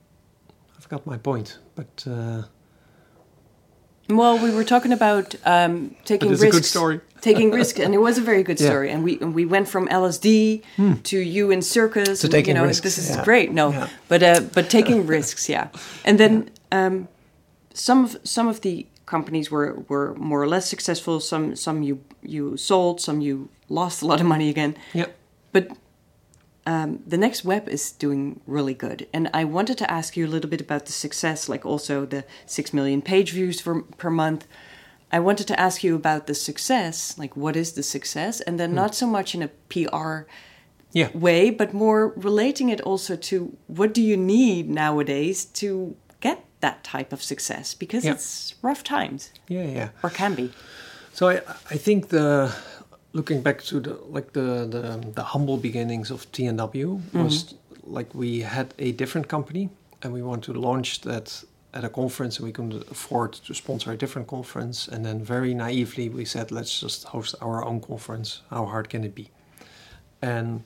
I 0.78 0.82
forgot 0.82 1.06
my 1.06 1.18
point, 1.18 1.60
but 1.76 2.06
uh, 2.06 2.44
Well, 4.10 4.38
we 4.38 4.52
were 4.52 4.66
talking 4.66 4.92
about 4.92 5.36
um, 5.46 5.96
taking 6.04 6.28
But 6.30 6.34
it's 6.34 6.42
a 6.42 6.46
risks. 6.46 6.58
good 6.58 6.66
story. 6.66 7.00
taking 7.22 7.52
risks, 7.52 7.80
and 7.80 7.94
it 7.94 8.00
was 8.02 8.18
a 8.18 8.22
very 8.22 8.44
good 8.44 8.60
Yeah. 8.60 8.68
story. 8.70 8.92
And 8.92 9.04
we 9.04 9.18
and 9.22 9.34
we 9.34 9.46
went 9.46 9.68
from 9.70 9.88
LSD 9.88 10.62
to 11.04 11.18
you 11.18 11.52
in 11.52 11.62
circus. 11.62 12.20
To 12.20 12.28
and, 12.28 12.32
taking 12.32 12.56
you 12.56 12.62
know, 12.62 12.68
risks, 12.68 12.84
This 12.84 12.98
is 12.98 13.10
yeah. 13.16 13.24
great. 13.24 13.52
No, 13.52 13.70
Yeah. 13.72 13.88
but 14.10 14.22
uh, 14.24 14.42
but 14.54 14.70
taking 14.70 15.08
risks, 15.08 15.48
yeah. 15.50 15.68
And 16.06 16.18
then 16.18 16.50
um, 16.72 17.08
some 17.74 18.04
of 18.04 18.18
some 18.24 18.50
of 18.50 18.60
the 18.60 18.86
companies 19.06 19.52
were 19.52 19.84
were 19.90 20.14
more 20.16 20.42
or 20.42 20.48
less 20.48 20.70
successful. 20.70 21.20
Some 21.20 21.56
some 21.56 21.84
you 21.84 22.00
you 22.22 22.58
sold. 22.58 23.02
Some 23.02 23.22
you 23.22 23.50
lost 23.70 24.02
a 24.02 24.06
lot 24.08 24.22
of 24.22 24.28
money 24.28 24.50
again. 24.50 24.76
yeah. 24.94 25.08
But 25.52 25.68
um, 26.66 27.00
the 27.06 27.18
next 27.18 27.44
web 27.46 27.68
is 27.68 27.92
doing 27.92 28.40
really 28.48 28.74
good, 28.74 29.08
and 29.14 29.30
I 29.34 29.44
wanted 29.44 29.78
to 29.80 29.92
ask 29.92 30.16
you 30.18 30.26
a 30.26 30.32
little 30.34 30.50
bit 30.50 30.62
about 30.62 30.86
the 30.86 30.94
success, 30.94 31.50
like 31.50 31.66
also 31.66 32.06
the 32.06 32.24
six 32.46 32.74
million 32.74 33.02
page 33.02 33.32
views 33.34 33.60
for, 33.62 33.82
per 33.98 34.10
month. 34.10 34.48
I 35.12 35.20
wanted 35.20 35.48
to 35.48 35.60
ask 35.60 35.84
you 35.84 35.94
about 35.96 36.26
the 36.26 36.34
success, 36.34 37.18
like 37.18 37.36
what 37.38 37.56
is 37.56 37.74
the 37.74 37.84
success, 37.84 38.42
and 38.42 38.58
then 38.60 38.74
not 38.74 38.96
so 38.96 39.06
much 39.08 39.36
in 39.36 39.44
a 39.44 39.50
PR 39.70 40.26
Yeah. 40.94 41.10
way, 41.14 41.50
but 41.52 41.74
more 41.74 42.14
relating 42.16 42.70
it 42.70 42.82
also 42.82 43.16
to 43.16 43.58
what 43.68 43.94
do 43.94 44.02
you 44.02 44.16
need 44.18 44.70
nowadays 44.70 45.46
to 45.46 45.96
get 46.22 46.38
that 46.66 46.78
type 46.94 47.12
of 47.16 47.22
success 47.32 47.76
because 47.84 48.04
Yeah. 48.06 48.16
it's 48.16 48.56
rough 48.68 48.84
times 48.84 49.22
Yeah, 49.48 49.68
yeah. 49.78 49.90
or 50.04 50.10
can 50.10 50.34
be. 50.36 50.48
So 51.18 51.24
I, 51.34 51.36
I 51.76 51.78
think 51.86 52.08
the 52.08 52.28
looking 53.14 53.42
back 53.44 53.58
to 53.70 53.76
the 53.80 53.94
like 54.16 54.30
the 54.40 54.50
the, 54.76 54.84
the 55.20 55.26
humble 55.34 55.58
beginnings 55.58 56.12
of 56.12 56.20
TNW 56.32 56.88
mm-hmm. 56.88 57.24
was 57.24 57.36
like 57.98 58.10
we 58.24 58.42
had 58.58 58.68
a 58.88 58.90
different 59.02 59.28
company 59.28 59.70
and 60.02 60.14
we 60.14 60.22
want 60.30 60.44
to 60.44 60.54
launch 60.54 60.90
that 61.02 61.44
at 61.74 61.84
a 61.84 61.90
conference 61.90 62.34
and 62.38 62.46
we 62.48 62.52
couldn't 62.52 62.92
afford 62.92 63.32
to 63.46 63.54
sponsor 63.54 63.92
a 63.92 63.98
different 63.98 64.28
conference 64.28 64.88
and 64.94 65.04
then 65.06 65.18
very 65.24 65.54
naively 65.54 66.08
we 66.10 66.26
said 66.26 66.52
let's 66.52 66.80
just 66.84 67.04
host 67.14 67.36
our 67.42 67.60
own 67.70 67.80
conference 67.82 68.42
how 68.50 68.66
hard 68.74 68.86
can 68.90 69.04
it 69.04 69.14
be 69.16 69.26
and 70.22 70.64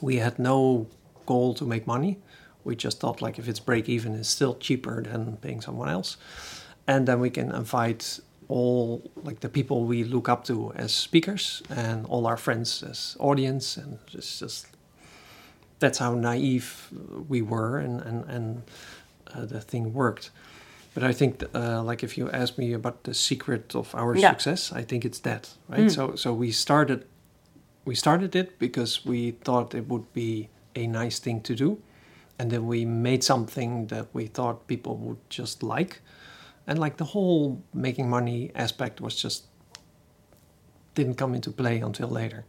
we 0.00 0.14
had 0.16 0.38
no 0.38 0.86
goal 1.26 1.54
to 1.54 1.64
make 1.64 1.86
money 1.86 2.18
we 2.64 2.76
just 2.76 3.00
thought 3.00 3.20
like 3.22 3.38
if 3.38 3.48
it's 3.48 3.60
break 3.60 3.88
even 3.88 4.14
it's 4.14 4.28
still 4.28 4.54
cheaper 4.54 5.02
than 5.02 5.36
paying 5.38 5.60
someone 5.60 5.88
else. 5.88 6.16
And 6.86 7.06
then 7.06 7.20
we 7.20 7.30
can 7.30 7.52
invite 7.54 8.20
all 8.48 9.02
like 9.24 9.40
the 9.40 9.48
people 9.48 9.84
we 9.84 10.04
look 10.04 10.28
up 10.28 10.44
to 10.44 10.72
as 10.76 10.92
speakers 10.92 11.62
and 11.70 12.06
all 12.06 12.26
our 12.26 12.36
friends 12.36 12.82
as 12.82 13.16
audience. 13.20 13.76
And 13.76 13.98
it's 14.12 14.38
just 14.40 14.66
that's 15.78 15.98
how 15.98 16.14
naive 16.14 16.88
we 17.28 17.42
were 17.42 17.78
and 17.78 18.00
and 18.02 18.24
and 18.28 18.62
uh, 19.34 19.46
the 19.46 19.60
thing 19.60 19.92
worked. 19.94 20.30
But 20.94 21.02
i 21.04 21.12
think 21.14 21.42
uh, 21.54 21.82
like 21.82 22.04
if 22.04 22.18
you 22.18 22.30
ask 22.30 22.58
me 22.58 22.74
about 22.74 23.02
the 23.04 23.14
secret 23.14 23.74
of 23.74 23.94
our 23.94 24.14
Yeah. 24.16 24.30
success 24.32 24.72
i 24.72 24.82
think 24.84 25.04
it's 25.04 25.20
that 25.20 25.54
right? 25.68 25.90
So 25.90 26.14
so 26.16 26.32
we 26.34 26.52
started 26.52 27.04
we 27.86 27.94
started 27.94 28.36
it 28.36 28.58
because 28.58 29.00
we 29.06 29.32
thought 29.44 29.74
it 29.74 29.88
would 29.88 30.12
be 30.12 30.48
a 30.76 30.86
nice 30.86 31.18
thing 31.20 31.40
to 31.42 31.54
do 31.54 31.76
and 32.42 32.50
then 32.50 32.66
we 32.66 32.84
made 32.84 33.22
something 33.22 33.86
that 33.86 34.08
we 34.12 34.26
thought 34.26 34.66
people 34.66 34.96
would 34.96 35.30
just 35.30 35.62
like. 35.62 36.00
And 36.66 36.76
like 36.76 36.96
the 36.96 37.04
whole 37.04 37.62
making 37.72 38.10
money 38.10 38.50
aspect 38.56 39.00
was 39.00 39.14
just 39.14 39.44
didn't 40.96 41.14
come 41.14 41.36
into 41.36 41.52
play 41.52 41.78
until 41.78 42.08
later. 42.08 42.44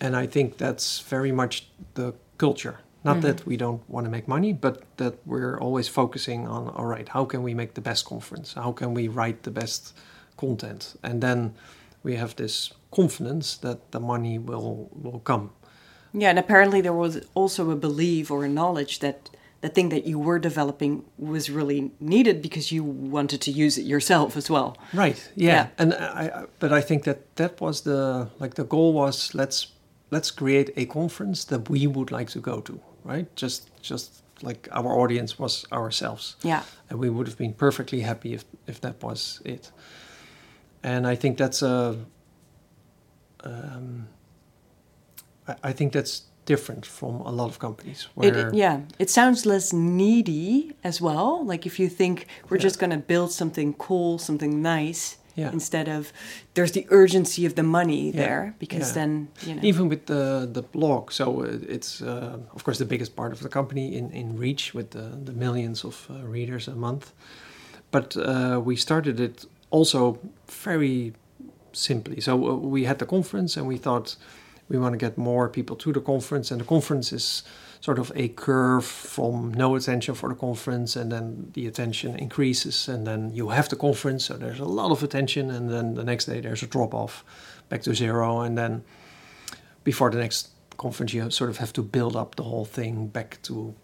And 0.00 0.16
i 0.16 0.26
think 0.26 0.56
that's 0.56 1.00
very 1.00 1.32
much 1.32 1.68
the 1.94 2.14
culture. 2.38 2.78
Not 3.04 3.16
mm-hmm. 3.16 3.26
that 3.26 3.46
we 3.46 3.56
don't 3.58 3.82
want 3.90 4.06
to 4.06 4.10
make 4.10 4.26
money 4.26 4.52
but 4.54 4.76
that 4.96 5.14
we're 5.26 5.58
always 5.60 5.88
focusing 5.88 6.48
on 6.48 6.68
all 6.70 6.86
right 6.86 7.08
how 7.08 7.26
can 7.26 7.42
we 7.42 7.52
make 7.52 7.72
the 7.74 7.82
best 7.90 8.06
conference? 8.06 8.54
How 8.54 8.72
can 8.72 8.94
we 8.94 9.06
write 9.16 9.42
the 9.42 9.50
best 9.50 9.92
content? 10.38 10.96
And 11.02 11.20
then 11.20 11.54
we 12.02 12.16
have 12.16 12.36
this 12.36 12.72
confidence 12.90 13.58
that 13.58 13.78
the 13.92 14.00
money 14.00 14.38
will 14.38 14.88
will 15.04 15.20
come 15.20 15.50
Yeah, 16.20 16.30
and 16.30 16.38
apparently 16.38 16.80
there 16.80 16.92
was 16.92 17.20
also 17.34 17.70
a 17.70 17.76
belief 17.76 18.30
or 18.30 18.44
a 18.44 18.48
knowledge 18.48 18.98
that 18.98 19.30
the 19.60 19.68
thing 19.68 19.88
that 19.88 20.06
you 20.06 20.18
were 20.18 20.38
developing 20.38 21.04
was 21.16 21.50
really 21.50 21.90
needed 22.00 22.40
because 22.42 22.70
you 22.70 22.84
wanted 22.84 23.40
to 23.40 23.50
use 23.50 23.76
it 23.78 23.84
yourself 23.86 24.36
as 24.36 24.48
well. 24.48 24.76
Right. 24.92 25.30
Yeah. 25.34 25.52
Yeah. 25.52 25.68
And 25.78 25.94
I, 25.94 26.30
I, 26.34 26.44
but 26.58 26.72
I 26.72 26.80
think 26.80 27.04
that 27.04 27.36
that 27.36 27.60
was 27.60 27.80
the 27.82 28.28
like 28.38 28.54
the 28.54 28.64
goal 28.64 28.92
was 28.92 29.34
let's 29.34 29.72
let's 30.10 30.30
create 30.30 30.72
a 30.76 30.86
conference 30.86 31.44
that 31.46 31.68
we 31.68 31.86
would 31.86 32.10
like 32.10 32.30
to 32.30 32.40
go 32.40 32.60
to. 32.60 32.80
Right. 33.04 33.34
Just 33.36 33.70
just 33.82 34.22
like 34.42 34.68
our 34.70 34.92
audience 35.00 35.38
was 35.38 35.66
ourselves. 35.72 36.36
Yeah. 36.42 36.62
And 36.88 37.00
we 37.00 37.10
would 37.10 37.26
have 37.26 37.36
been 37.36 37.54
perfectly 37.54 38.00
happy 38.00 38.34
if 38.34 38.44
if 38.66 38.80
that 38.80 39.02
was 39.02 39.40
it. 39.44 39.72
And 40.82 41.06
I 41.06 41.16
think 41.16 41.38
that's 41.38 41.62
a. 41.62 41.96
Um, 43.44 44.08
I, 45.62 45.72
think 45.72 45.92
that's 45.92 46.22
different 46.44 46.86
from 46.86 47.20
a 47.20 47.30
lot 47.30 47.48
of 47.48 47.58
companies 47.58 48.08
where 48.14 48.34
It, 48.48 48.54
yeah, 48.54 48.80
it 48.98 49.10
sounds 49.10 49.44
less 49.46 49.72
needy 49.72 50.72
as 50.82 51.00
well. 51.00 51.44
Like 51.44 51.66
if 51.66 51.78
you 51.78 51.88
think 51.88 52.26
we're 52.48 52.56
Yeah. 52.58 52.62
just 52.64 52.78
going 52.78 52.90
to 52.92 53.06
build 53.06 53.32
something 53.32 53.74
cool, 53.74 54.18
something 54.18 54.62
nice, 54.62 55.16
Yeah. 55.36 55.52
instead 55.52 55.88
of 55.88 56.12
there's 56.54 56.72
the 56.72 56.86
urgency 56.90 57.46
of 57.46 57.54
the 57.54 57.62
money 57.62 58.10
Yeah, 58.10 58.16
there 58.22 58.54
because 58.58 58.92
then 58.92 59.28
you 59.46 59.54
know 59.54 59.62
even 59.62 59.88
with 59.88 60.06
the 60.06 60.48
the 60.52 60.62
blog 60.62 61.12
so 61.12 61.24
uh, 61.42 61.74
it's 61.74 62.00
uh, 62.02 62.38
of 62.56 62.64
course 62.64 62.78
the 62.78 62.88
biggest 62.88 63.14
part 63.14 63.32
of 63.32 63.38
the 63.40 63.48
company 63.48 63.86
in 63.98 64.10
in 64.12 64.38
reach 64.40 64.74
with 64.74 64.88
the, 64.90 65.06
the 65.24 65.32
millions 65.32 65.84
of 65.84 66.06
uh, 66.10 66.14
readers 66.36 66.68
a 66.68 66.74
month 66.74 67.12
but 67.90 68.16
uh, 68.16 68.60
we 68.66 68.76
started 68.76 69.20
it 69.20 69.46
also 69.70 70.18
very 70.64 71.12
simply 71.72 72.20
so 72.20 72.32
uh, 72.34 72.54
we 72.74 72.86
had 72.86 72.98
the 72.98 73.06
conference 73.06 73.56
and 73.60 73.68
we 73.68 73.78
thought 73.78 74.16
we 74.68 74.78
want 74.78 74.92
to 74.92 74.98
get 74.98 75.16
more 75.16 75.48
people 75.48 75.76
to 75.76 75.92
the 75.92 76.00
conference 76.00 76.50
and 76.50 76.60
the 76.60 76.64
conference 76.64 77.12
is 77.12 77.42
sort 77.80 77.98
of 77.98 78.10
a 78.14 78.28
curve 78.28 78.84
from 78.84 79.54
no 79.54 79.76
attention 79.76 80.14
for 80.14 80.28
the 80.28 80.34
conference 80.34 80.96
and 80.96 81.12
then 81.12 81.50
the 81.54 81.66
attention 81.66 82.16
increases 82.16 82.88
and 82.88 83.06
then 83.06 83.30
you 83.32 83.50
have 83.50 83.68
the 83.68 83.76
conference 83.76 84.24
so 84.26 84.34
there's 84.34 84.60
a 84.60 84.64
lot 84.64 84.90
of 84.90 85.02
attention 85.02 85.50
and 85.50 85.70
then 85.70 85.94
the 85.94 86.04
next 86.04 86.26
day 86.26 86.40
there's 86.40 86.62
a 86.62 86.66
drop 86.66 86.92
off 86.92 87.24
back 87.68 87.82
to 87.82 87.94
zero 87.94 88.40
and 88.40 88.58
then 88.58 88.82
before 89.84 90.10
the 90.10 90.18
next 90.18 90.50
conference 90.76 91.12
you 91.12 91.30
sort 91.30 91.50
of 91.50 91.58
have 91.58 91.72
to 91.72 91.82
build 91.82 92.16
up 92.16 92.34
the 92.36 92.42
whole 92.42 92.64
thing 92.64 93.06
back 93.06 93.38
to 93.42 93.74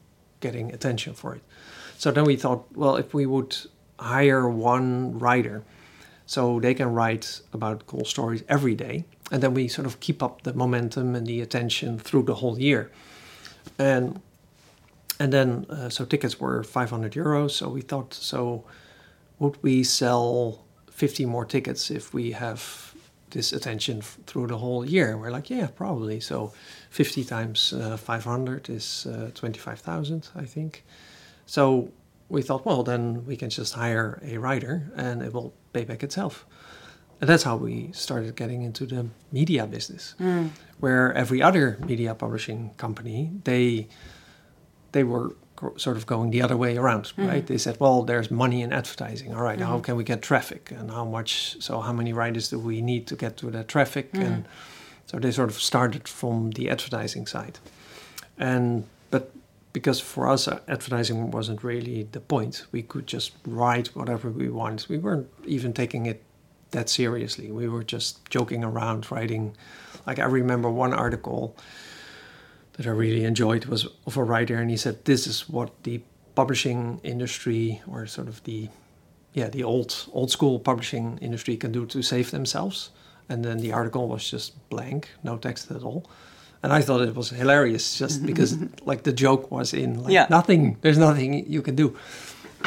getting 0.41 0.73
attention 0.73 1.15
for 1.15 1.35
it. 1.35 1.43
So 1.97 2.11
then 2.11 2.25
we 2.25 2.37
thought 2.37 2.65
well 2.77 2.97
if 2.97 3.15
we 3.15 3.27
would 3.27 3.57
hire 3.99 4.49
one 4.49 5.19
writer 5.19 5.65
so 6.27 6.61
they 6.61 6.75
can 6.75 6.93
write 6.93 7.41
about 7.53 7.87
cool 7.87 8.05
stories 8.05 8.43
every 8.49 8.75
day, 8.75 9.05
and 9.31 9.43
then 9.43 9.55
we 9.55 9.69
sort 9.69 9.87
of 9.87 10.01
keep 10.01 10.23
up 10.23 10.43
the 10.43 10.53
momentum 10.55 11.15
and 11.15 11.27
the 11.27 11.41
attention 11.41 11.99
through 11.99 12.25
the 12.25 12.37
whole 12.37 12.59
year. 12.59 12.91
And 13.79 14.21
and 15.21 15.33
then 15.33 15.67
uh, 15.71 15.89
so 15.89 16.05
tickets 16.05 16.41
were 16.41 16.65
500 16.65 17.13
euros. 17.13 17.53
So 17.53 17.69
we 17.69 17.83
thought, 17.83 18.15
so 18.15 18.65
would 19.39 19.63
we 19.63 19.85
sell 19.85 20.65
50 20.91 21.25
more 21.27 21.45
tickets 21.45 21.91
if 21.91 22.13
we 22.13 22.33
have 22.33 22.95
this 23.31 23.53
attention 23.53 23.99
f- 23.99 24.19
through 24.27 24.49
the 24.49 24.59
whole 24.59 24.85
year? 24.85 25.17
We're 25.17 25.31
like, 25.31 25.51
yeah, 25.51 25.69
probably. 25.69 26.21
So 26.21 26.53
50 26.91 27.25
times 27.25 27.73
uh, 27.73 27.97
500 27.97 28.69
is 28.69 29.07
uh, 29.07 29.31
25,000, 29.35 30.29
I 30.35 30.45
think. 30.45 30.85
So 31.47 31.91
we 32.29 32.43
thought, 32.43 32.67
well, 32.67 32.83
then 32.83 33.25
we 33.25 33.37
can 33.37 33.51
just 33.51 33.75
hire 33.75 34.21
a 34.25 34.39
writer 34.39 34.91
and 34.97 35.23
it 35.23 35.33
will 35.33 35.55
pay 35.75 35.85
back 35.85 36.03
itself. 36.03 36.47
And 37.21 37.29
that's 37.31 37.45
how 37.45 37.57
we 37.57 37.91
started 37.93 38.37
getting 38.37 38.63
into 38.63 38.87
the 38.87 39.07
media 39.31 39.67
business, 39.67 40.15
mm. 40.19 40.51
where 40.81 41.13
every 41.15 41.41
other 41.43 41.79
media 41.87 42.15
publishing 42.15 42.61
company, 42.77 43.31
they 43.45 43.89
they 44.93 45.05
were 45.05 45.29
sort 45.77 45.97
of 45.97 46.05
going 46.07 46.31
the 46.31 46.43
other 46.43 46.57
way 46.57 46.77
around, 46.77 47.05
mm. 47.05 47.29
right? 47.29 47.47
They 47.47 47.59
said, 47.59 47.77
well, 47.81 48.03
there's 48.03 48.31
money 48.31 48.63
in 48.63 48.73
advertising. 48.73 49.35
All 49.35 49.43
right, 49.43 49.61
how 49.61 49.79
mm. 49.79 49.85
can 49.85 49.97
we 49.97 50.05
get 50.05 50.21
traffic? 50.23 50.73
And 50.79 50.91
how 50.91 51.05
much, 51.05 51.57
so 51.61 51.81
how 51.81 51.93
many 51.93 52.13
writers 52.13 52.49
do 52.49 52.59
we 52.59 52.81
need 52.83 53.07
to 53.07 53.17
get 53.17 53.37
to 53.39 53.51
that 53.51 53.69
traffic? 53.69 54.11
And 54.15 54.45
so 55.07 55.19
they 55.19 55.33
sort 55.33 55.51
of 55.51 55.57
started 55.61 56.09
from 56.09 56.51
the 56.51 56.69
advertising 56.71 57.27
side. 57.27 57.59
And, 58.39 58.85
but 59.11 59.31
because 59.75 60.01
for 60.01 60.29
us, 60.29 60.49
uh, 60.49 60.61
advertising 60.69 61.31
wasn't 61.33 61.63
really 61.63 62.05
the 62.13 62.21
point. 62.21 62.65
We 62.73 62.83
could 62.83 63.07
just 63.07 63.33
write 63.45 63.89
whatever 63.89 64.31
we 64.31 64.49
want. 64.49 64.89
We 64.89 64.97
weren't 64.97 65.29
even 65.45 65.75
taking 65.75 66.07
it 66.07 66.23
that 66.71 66.89
seriously. 66.89 67.51
We 67.51 67.69
were 67.69 67.85
just 67.85 68.25
joking 68.31 68.65
around, 68.65 69.11
writing. 69.11 69.55
Like 70.07 70.19
I 70.21 70.25
remember 70.27 70.71
one 70.71 70.95
article 70.95 71.57
that 72.75 72.87
I 72.87 72.91
really 72.91 73.25
enjoyed 73.25 73.67
was 73.67 73.87
of 74.07 74.17
a 74.17 74.25
writer, 74.25 74.57
and 74.57 74.71
he 74.71 74.77
said, 74.77 75.05
"This 75.05 75.27
is 75.27 75.49
what 75.49 75.71
the 75.83 76.01
publishing 76.35 77.01
industry, 77.03 77.83
or 77.87 78.07
sort 78.07 78.29
of 78.29 78.43
the, 78.45 78.69
yeah, 79.33 79.49
the 79.49 79.65
old 79.65 80.07
old 80.13 80.31
school 80.31 80.59
publishing 80.61 81.19
industry 81.19 81.57
can 81.57 81.73
do 81.73 81.85
to 81.87 82.01
save 82.03 82.31
themselves." 82.31 82.91
And 83.29 83.45
then 83.45 83.59
the 83.59 83.73
article 83.73 84.07
was 84.07 84.31
just 84.31 84.53
blank, 84.69 85.09
no 85.23 85.37
text 85.37 85.71
at 85.71 85.83
all. 85.83 86.05
And 86.65 86.73
I 86.73 86.81
thought 86.83 87.03
it 87.09 87.15
was 87.15 87.29
hilarious, 87.31 87.99
just 88.01 88.25
because 88.31 88.57
like 88.91 89.03
the 89.03 89.13
joke 89.13 89.51
was 89.51 89.73
in 89.75 90.03
like 90.05 90.13
Yeah. 90.15 90.27
nothing. 90.31 90.77
There's 90.81 90.99
nothing 90.99 91.45
you 91.55 91.63
can 91.63 91.75
do. 91.77 91.89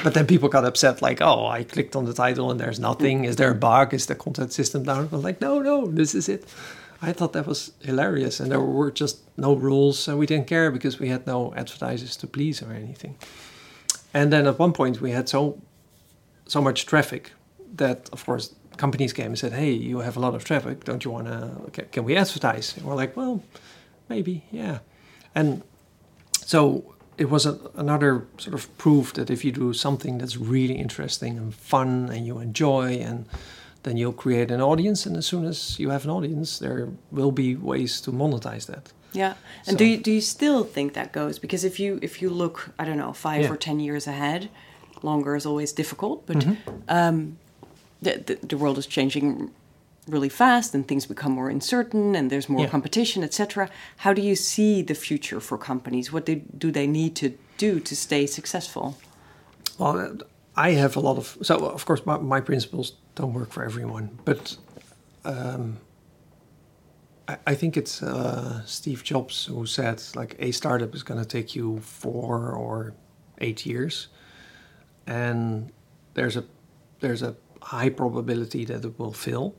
But 0.03 0.13
then 0.13 0.25
people 0.27 0.49
got 0.49 0.63
upset, 0.65 1.01
like, 1.01 1.19
"Oh, 1.29 1.47
I 1.59 1.63
clicked 1.63 1.95
on 1.95 2.05
the 2.05 2.13
title 2.13 2.51
and 2.51 2.59
there's 2.59 2.79
nothing. 2.79 3.25
Is 3.25 3.35
there 3.35 3.51
a 3.51 3.55
bug? 3.55 3.93
Is 3.93 4.05
the 4.05 4.15
content 4.15 4.51
system 4.53 4.83
down?" 4.83 5.09
I 5.11 5.15
was 5.15 5.23
like, 5.23 5.41
"No, 5.41 5.59
no, 5.61 5.87
this 5.99 6.13
is 6.13 6.29
it." 6.29 6.43
I 7.09 7.13
thought 7.13 7.31
that 7.33 7.45
was 7.47 7.71
hilarious, 7.81 8.39
and 8.39 8.49
there 8.51 8.59
were 8.61 8.91
just 9.01 9.17
no 9.37 9.53
rules, 9.55 10.07
and 10.07 10.19
we 10.19 10.25
didn't 10.25 10.47
care 10.47 10.71
because 10.71 10.99
we 10.99 11.09
had 11.09 11.25
no 11.27 11.53
advertisers 11.55 12.17
to 12.17 12.27
please 12.27 12.61
or 12.65 12.71
anything. 12.73 13.15
And 14.13 14.31
then 14.31 14.47
at 14.47 14.59
one 14.59 14.71
point, 14.73 15.01
we 15.01 15.11
had 15.13 15.27
so 15.29 15.57
so 16.47 16.61
much 16.61 16.85
traffic 16.85 17.31
that, 17.77 18.09
of 18.13 18.23
course, 18.25 18.53
companies 18.77 19.13
came 19.13 19.25
and 19.27 19.37
said, 19.39 19.53
"Hey, 19.53 19.71
you 19.89 20.01
have 20.01 20.17
a 20.17 20.19
lot 20.19 20.35
of 20.35 20.43
traffic. 20.43 20.83
Don't 20.85 21.03
you 21.05 21.11
want 21.13 21.27
to? 21.27 21.49
Can, 21.71 21.85
can 21.91 22.03
we 22.05 22.15
advertise?" 22.17 22.77
And 22.77 22.85
we're 22.85 23.01
like, 23.01 23.15
"Well, 23.17 23.41
maybe, 24.09 24.43
yeah." 24.51 24.79
And 25.35 25.61
so 26.45 26.95
it 27.17 27.29
was 27.29 27.45
a, 27.45 27.57
another 27.75 28.25
sort 28.37 28.53
of 28.53 28.67
proof 28.77 29.13
that 29.13 29.29
if 29.29 29.43
you 29.43 29.51
do 29.51 29.73
something 29.73 30.17
that's 30.19 30.37
really 30.37 30.75
interesting 30.75 31.37
and 31.37 31.53
fun 31.53 32.09
and 32.11 32.25
you 32.27 32.39
enjoy 32.39 32.97
and 32.99 33.25
then 33.83 33.97
you'll 33.97 34.13
create 34.23 34.51
an 34.51 34.61
audience 34.61 35.05
and 35.09 35.17
as 35.17 35.25
soon 35.25 35.45
as 35.45 35.79
you 35.79 35.89
have 35.91 36.03
an 36.05 36.11
audience 36.11 36.59
there 36.59 36.89
will 37.11 37.31
be 37.31 37.55
ways 37.55 38.01
to 38.01 38.11
monetize 38.11 38.65
that 38.65 38.91
Yeah. 39.13 39.33
And 39.67 39.73
So- 39.73 39.77
do 39.77 39.85
you, 39.85 39.97
do 39.97 40.11
you 40.11 40.21
still 40.21 40.63
think 40.63 40.93
that 40.93 41.11
goes? 41.13 41.39
Because 41.39 41.63
if 41.67 41.79
you 41.79 41.97
if 42.01 42.21
you 42.21 42.29
look, 42.29 42.69
I 42.79 42.85
don't 42.85 42.97
know, 42.97 43.13
five 43.13 43.41
Yeah. 43.41 43.51
or 43.53 43.57
ten 43.57 43.79
years 43.79 44.07
ahead, 44.07 44.49
longer 45.01 45.35
is 45.35 45.45
always 45.45 45.73
difficult. 45.73 46.25
But 46.25 46.37
Mm-hmm. 46.37 46.53
um, 46.89 47.37
the, 48.01 48.11
the 48.25 48.35
the 48.47 48.57
world 48.57 48.77
is 48.77 48.87
changing 48.87 49.49
really 50.07 50.29
fast, 50.29 50.73
and 50.75 50.87
things 50.87 51.05
become 51.05 51.31
more 51.33 51.49
uncertain, 51.49 52.15
and 52.15 52.29
there's 52.29 52.49
more 52.49 52.63
Yeah. 52.63 52.69
competition, 52.71 53.23
etc. 53.23 53.69
How 53.97 54.13
do 54.13 54.21
you 54.21 54.35
see 54.35 54.81
the 54.81 54.95
future 54.95 55.39
for 55.39 55.57
companies? 55.57 56.11
What 56.13 56.25
do, 56.25 56.71
they 56.71 56.87
need 56.87 57.15
to 57.17 57.29
do 57.57 57.79
to 57.79 57.95
stay 57.95 58.25
successful? 58.27 58.95
well 59.79 60.17
i 60.55 60.71
have 60.71 60.95
a 60.95 60.99
lot 60.99 61.17
of 61.17 61.37
so 61.43 61.55
of 61.57 61.85
course 61.85 62.01
my, 62.05 62.17
my 62.17 62.41
principles 62.41 62.93
don't 63.15 63.33
work 63.33 63.51
for 63.51 63.63
everyone 63.63 64.09
but 64.25 64.57
um, 65.23 65.77
I, 67.27 67.37
I 67.51 67.53
think 67.55 67.77
it's 67.77 68.01
uh, 68.01 68.63
steve 68.65 69.03
jobs 69.03 69.45
who 69.45 69.65
said 69.67 70.01
like 70.15 70.35
a 70.39 70.51
startup 70.51 70.95
is 70.95 71.03
going 71.03 71.19
to 71.19 71.27
take 71.27 71.55
you 71.55 71.79
four 71.81 72.51
or 72.53 72.93
eight 73.39 73.65
years 73.67 74.07
and 75.05 75.71
there's 76.15 76.37
a 76.37 76.43
there's 77.01 77.21
a 77.21 77.35
high 77.61 77.89
probability 77.89 78.65
that 78.65 78.83
it 78.83 78.97
will 78.97 79.13
fail 79.13 79.53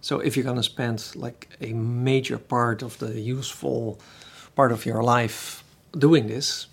so 0.00 0.20
if 0.20 0.36
you're 0.36 0.44
going 0.44 0.56
to 0.56 0.62
spend 0.62 1.12
like 1.14 1.48
a 1.60 1.72
major 1.72 2.38
part 2.38 2.82
of 2.82 2.98
the 2.98 3.20
useful 3.20 3.98
part 4.56 4.72
of 4.72 4.84
your 4.86 5.02
life 5.02 5.62
doing 5.96 6.26
this 6.26 6.66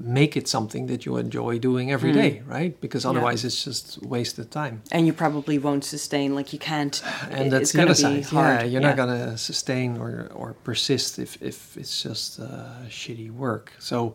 make 0.00 0.36
it 0.36 0.46
something 0.46 0.86
that 0.86 1.04
you 1.04 1.16
enjoy 1.16 1.58
doing 1.58 1.90
every 1.90 2.12
day 2.12 2.40
right? 2.46 2.80
Because 2.80 3.04
otherwise 3.04 3.44
it's 3.44 3.64
just 3.64 4.00
wasted 4.02 4.48
time. 4.50 4.82
And 4.92 5.06
you 5.08 5.12
probably 5.12 5.58
won't 5.58 5.84
sustain, 5.84 6.36
like 6.36 6.52
you 6.52 6.58
can't. 6.60 7.02
and 7.30 7.46
it- 7.46 7.50
that's 7.50 7.62
it's 7.62 7.72
the 7.72 7.82
other 7.82 7.94
be 7.94 8.22
side. 8.22 8.24
hard. 8.26 8.60
yeah 8.60 8.64
you're 8.70 8.80
not 8.80 8.96
going 8.96 9.08
to 9.18 9.36
sustain 9.36 9.96
or, 9.98 10.30
or 10.34 10.52
persist 10.62 11.18
if, 11.18 11.42
if 11.42 11.76
it's 11.76 12.00
just 12.00 12.38
uh, 12.38 12.86
shitty 12.88 13.30
work. 13.32 13.72
So 13.80 14.14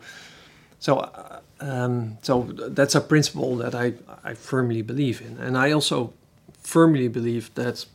so 0.80 1.00
uh, 1.00 1.40
um, 1.60 2.18
so 2.22 2.44
that's 2.78 2.96
a 2.96 3.02
principle 3.02 3.58
that 3.58 3.76
I, 3.76 3.94
I 4.24 4.34
firmly 4.36 4.82
believe 4.82 5.22
in. 5.22 5.38
And 5.38 5.58
I 5.58 5.72
also 5.72 6.14
firmly 6.62 7.10
believe 7.10 7.54
that 7.56 7.86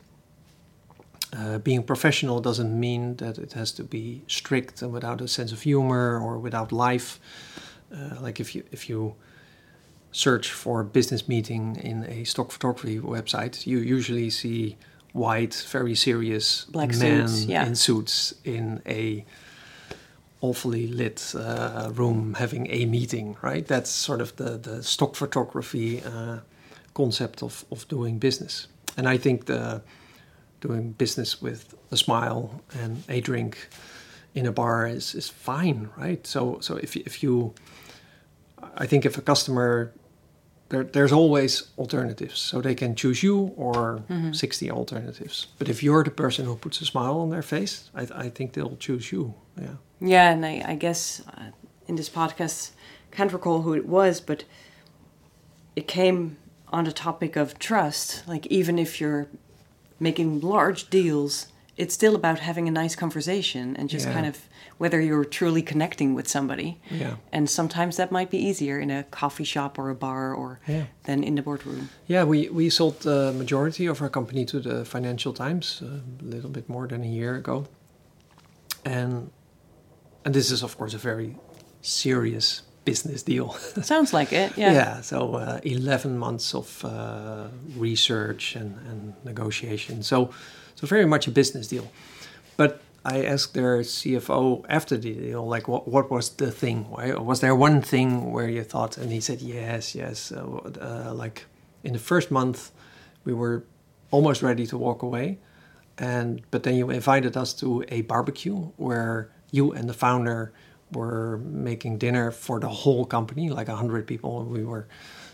uh, 1.37 1.59
being 1.59 1.83
professional 1.83 2.39
doesn't 2.39 2.79
mean 2.79 3.15
that 3.17 3.37
it 3.37 3.53
has 3.53 3.71
to 3.73 3.83
be 3.83 4.23
strict 4.27 4.81
and 4.81 4.91
without 4.91 5.21
a 5.21 5.27
sense 5.27 5.51
of 5.51 5.61
humor 5.61 6.19
or 6.19 6.39
without 6.39 6.71
life. 6.71 7.19
Uh, 7.93 8.19
like 8.21 8.39
if 8.39 8.55
you 8.55 8.63
if 8.71 8.89
you 8.89 9.15
search 10.11 10.51
for 10.51 10.81
a 10.81 10.85
business 10.85 11.27
meeting 11.27 11.75
in 11.75 12.03
a 12.05 12.23
stock 12.23 12.51
photography 12.51 12.99
website, 12.99 13.67
you 13.67 13.77
usually 13.77 14.29
see 14.29 14.75
white, 15.13 15.53
very 15.69 15.95
serious 15.95 16.65
Black 16.65 16.89
men 16.97 17.27
suits, 17.27 17.45
yeah. 17.45 17.65
in 17.65 17.75
suits 17.75 18.33
in 18.43 18.81
a 18.87 19.23
awfully 20.41 20.87
lit 20.87 21.33
uh, 21.35 21.91
room 21.93 22.35
having 22.35 22.67
a 22.71 22.85
meeting. 22.85 23.37
Right, 23.41 23.67
that's 23.67 23.91
sort 23.91 24.21
of 24.21 24.35
the 24.37 24.57
the 24.57 24.81
stock 24.81 25.15
photography 25.15 26.01
uh, 26.01 26.39
concept 26.95 27.43
of 27.43 27.65
of 27.71 27.87
doing 27.87 28.17
business. 28.19 28.67
And 28.97 29.07
I 29.07 29.17
think 29.17 29.45
the 29.45 29.81
doing 30.61 30.91
business 30.97 31.41
with 31.41 31.73
a 31.91 31.97
smile 31.97 32.61
and 32.81 33.03
a 33.09 33.21
drink 33.21 33.67
in 34.35 34.45
a 34.45 34.51
bar 34.51 34.87
is, 34.87 35.15
is 35.15 35.29
fine, 35.29 35.89
right? 35.97 36.25
So 36.27 36.59
so 36.61 36.75
if 36.77 36.95
you- 36.95 37.03
if 37.05 37.23
you, 37.23 37.53
I 38.83 38.85
think 38.87 39.05
if 39.05 39.17
a 39.17 39.21
customer, 39.21 39.91
there 40.69 40.83
there's 40.83 41.11
always 41.11 41.63
alternatives, 41.77 42.39
so 42.41 42.61
they 42.61 42.75
can 42.75 42.95
choose 42.95 43.23
you 43.23 43.53
or 43.57 44.03
sixty 44.33 44.69
alternatives. 44.71 45.47
But 45.57 45.67
if 45.69 45.81
you're 45.83 46.03
the 46.03 46.11
person 46.11 46.45
who 46.45 46.55
puts 46.55 46.81
a 46.81 46.85
smile 46.85 47.19
on 47.21 47.29
their 47.29 47.41
face, 47.43 47.89
I 47.95 48.25
I 48.25 48.29
think 48.29 48.51
they'll 48.53 48.77
choose 48.77 49.11
you. 49.15 49.33
Yeah. 49.61 49.75
Yeah, 50.01 50.31
and 50.33 50.45
I, 50.45 50.71
I 50.73 50.75
guess 50.75 51.21
uh, 51.27 51.51
in 51.87 51.95
this 51.95 52.09
podcast, 52.09 52.71
can't 53.11 53.33
recall 53.33 53.61
who 53.63 53.73
it 53.75 53.85
was, 53.87 54.21
but 54.21 54.43
it 55.75 55.87
came 55.87 56.37
on 56.71 56.83
the 56.85 56.91
topic 56.91 57.35
of 57.35 57.57
trust. 57.59 58.23
Like 58.27 58.45
even 58.51 58.77
if 58.79 59.01
you're 59.01 59.27
making 59.99 60.41
large 60.41 60.89
deals, 60.89 61.47
it's 61.77 61.93
still 61.93 62.15
about 62.15 62.39
having 62.39 62.67
a 62.67 62.71
nice 62.71 62.95
conversation 62.95 63.75
and 63.77 63.89
just 63.89 64.05
Yeah. 64.07 64.13
kind 64.13 64.25
of 64.25 64.37
whether 64.77 65.01
you're 65.01 65.25
truly 65.25 65.61
connecting 65.61 66.13
with 66.15 66.27
somebody. 66.27 66.77
Yeah. 66.89 67.15
And 67.33 67.49
sometimes 67.49 67.95
that 67.97 68.11
might 68.11 68.29
be 68.29 68.37
easier 68.37 68.79
in 68.79 68.89
a 68.91 69.03
coffee 69.11 69.43
shop 69.43 69.77
or 69.79 69.89
a 69.89 69.95
bar 69.95 70.33
or 70.33 70.59
Yeah. 70.67 70.85
than 71.03 71.23
in 71.23 71.35
the 71.35 71.41
boardroom. 71.41 71.89
Yeah, 72.07 72.23
we, 72.23 72.49
we 72.49 72.69
sold 72.69 72.99
the 73.01 73.33
majority 73.37 73.87
of 73.87 74.01
our 74.01 74.09
company 74.09 74.45
to 74.45 74.59
the 74.59 74.85
Financial 74.85 75.33
Times 75.33 75.81
uh, 75.81 75.85
a 76.21 76.25
little 76.35 76.49
bit 76.49 76.69
more 76.69 76.87
than 76.87 77.03
a 77.03 77.07
year 77.07 77.35
ago. 77.35 77.65
And 78.85 79.31
and 80.25 80.33
this 80.35 80.51
is 80.51 80.63
of 80.63 80.77
course 80.77 80.93
a 80.93 80.97
very 80.97 81.35
serious 81.81 82.61
business 82.89 83.23
deal. 83.23 83.47
Sounds 83.93 84.11
like 84.13 84.31
it. 84.43 84.49
Yeah. 84.57 84.73
Yeah, 84.73 85.01
so 85.01 85.17
uh, 85.35 85.59
11 85.63 86.17
months 86.17 86.55
of 86.55 86.67
uh, 86.83 87.47
research 87.77 88.55
and, 88.55 88.71
and 88.89 89.13
negotiation. 89.23 90.03
So 90.03 90.29
so 90.79 90.87
very 90.87 91.05
much 91.05 91.27
a 91.27 91.31
business 91.31 91.67
deal. 91.67 91.87
But 92.55 92.71
I 93.03 93.25
asked 93.25 93.53
their 93.53 93.79
CFO 93.79 94.65
after 94.69 94.95
the 94.97 95.13
deal, 95.13 95.45
like, 95.45 95.67
what, 95.67 95.87
what 95.87 96.09
was 96.09 96.29
the 96.29 96.51
thing? 96.51 96.85
Why, 96.89 97.13
was 97.15 97.39
there 97.41 97.55
one 97.55 97.81
thing 97.81 98.31
where 98.31 98.49
you 98.49 98.63
thought? 98.63 98.97
And 98.97 99.11
he 99.11 99.19
said, 99.19 99.41
yes, 99.41 99.93
yes. 99.93 100.31
Uh, 100.31 100.41
uh, 100.81 101.13
like 101.13 101.45
in 101.83 101.93
the 101.93 101.99
first 101.99 102.31
month, 102.31 102.71
we 103.25 103.33
were 103.33 103.63
almost 104.11 104.41
ready 104.41 104.65
to 104.67 104.77
walk 104.77 105.03
away, 105.03 105.37
and 105.97 106.41
but 106.51 106.63
then 106.63 106.75
you 106.75 106.89
invited 106.89 107.35
us 107.35 107.53
to 107.53 107.83
a 107.89 108.01
barbecue 108.01 108.57
where 108.77 109.29
you 109.51 109.73
and 109.73 109.89
the 109.89 109.93
founder 109.93 110.51
were 110.91 111.37
making 111.37 111.97
dinner 111.99 112.31
for 112.31 112.59
the 112.59 112.69
whole 112.69 113.05
company, 113.05 113.49
like 113.49 113.67
a 113.67 113.75
hundred 113.75 114.07
people. 114.07 114.43
We 114.45 114.63
were 114.63 114.87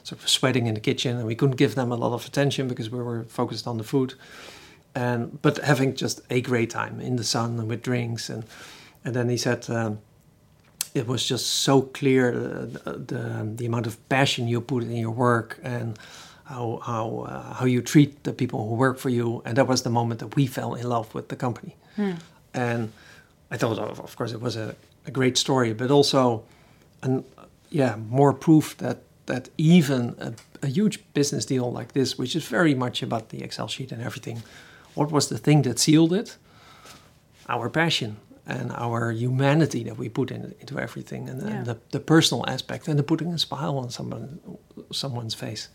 sort 0.03 0.21
of 0.21 0.29
sweating 0.29 0.67
in 0.67 0.73
the 0.73 0.81
kitchen, 0.81 1.17
and 1.17 1.25
we 1.25 1.35
couldn't 1.35 1.57
give 1.57 1.75
them 1.75 1.91
a 1.91 1.95
lot 1.95 2.13
of 2.13 2.25
attention 2.25 2.67
because 2.67 2.89
we 2.89 2.99
were 3.01 3.23
focused 3.23 3.67
on 3.67 3.77
the 3.77 3.83
food. 3.83 4.13
And 4.93 5.41
but 5.41 5.57
having 5.57 5.95
just 5.95 6.21
a 6.29 6.41
great 6.41 6.69
time 6.69 6.99
in 7.01 7.15
the 7.17 7.23
sun 7.23 7.59
and 7.59 7.67
with 7.67 7.81
drinks, 7.81 8.29
and 8.29 8.43
and 9.03 9.13
then 9.15 9.29
he 9.29 9.37
said. 9.37 9.69
Um, 9.69 9.99
it 10.93 11.07
was 11.07 11.27
just 11.27 11.47
so 11.47 11.81
clear 11.81 12.29
uh, 12.29 12.65
the, 12.93 13.51
the 13.57 13.65
amount 13.65 13.85
of 13.85 13.97
passion 14.07 14.47
you 14.47 14.61
put 14.61 14.81
in 14.83 14.95
your 14.95 15.11
work 15.11 15.59
and 15.61 15.99
how 16.45 16.79
how 16.81 17.25
uh, 17.27 17.53
how 17.55 17.65
you 17.65 17.81
treat 17.81 18.23
the 18.23 18.31
people 18.31 18.59
who 18.69 18.75
work 18.75 18.97
for 18.97 19.09
you 19.09 19.41
and 19.43 19.57
that 19.57 19.67
was 19.67 19.81
the 19.81 19.89
moment 19.89 20.21
that 20.21 20.35
we 20.37 20.47
fell 20.47 20.73
in 20.73 20.87
love 20.87 21.13
with 21.13 21.27
the 21.27 21.35
company 21.35 21.75
Hmm. 21.97 22.11
and 22.53 22.91
I 23.51 23.57
thought 23.57 23.77
of, 23.79 23.99
of 23.99 24.15
course 24.15 24.33
it 24.33 24.41
was 24.41 24.55
a, 24.55 24.75
a 25.07 25.11
great 25.11 25.37
story 25.37 25.73
but 25.73 25.91
also 25.91 26.43
an 27.03 27.23
yeah 27.69 27.95
more 28.09 28.33
proof 28.33 28.75
that 28.77 28.97
that 29.25 29.49
even 29.57 30.15
a, 30.19 30.33
a 30.63 30.67
huge 30.67 30.99
business 31.13 31.45
deal 31.45 31.71
like 31.71 31.91
this 31.93 32.17
which 32.17 32.35
is 32.35 32.47
very 32.47 32.75
much 32.75 33.03
about 33.03 33.29
the 33.29 33.43
Excel 33.43 33.67
sheet 33.67 33.91
and 33.91 34.01
everything 34.01 34.43
what 34.95 35.11
was 35.11 35.27
the 35.27 35.37
thing 35.37 35.63
that 35.63 35.79
sealed 35.79 36.13
it 36.13 36.37
our 37.47 37.69
passion 37.69 38.17
and 38.47 38.71
our 38.73 39.11
humanity 39.11 39.83
that 39.83 39.97
we 39.97 40.07
put 40.09 40.29
in, 40.31 40.53
into 40.59 40.79
everything 40.79 41.29
and, 41.29 41.41
Yeah. 41.41 41.47
and 41.49 41.65
the, 41.65 41.77
the 41.91 41.99
personal 41.99 42.43
aspect 42.47 42.87
and 42.87 42.97
the 42.99 43.03
putting 43.03 43.33
a 43.33 43.37
smile 43.37 43.77
on 43.77 43.89
someone 43.89 44.39
someone's 44.91 45.33
face 45.35 45.69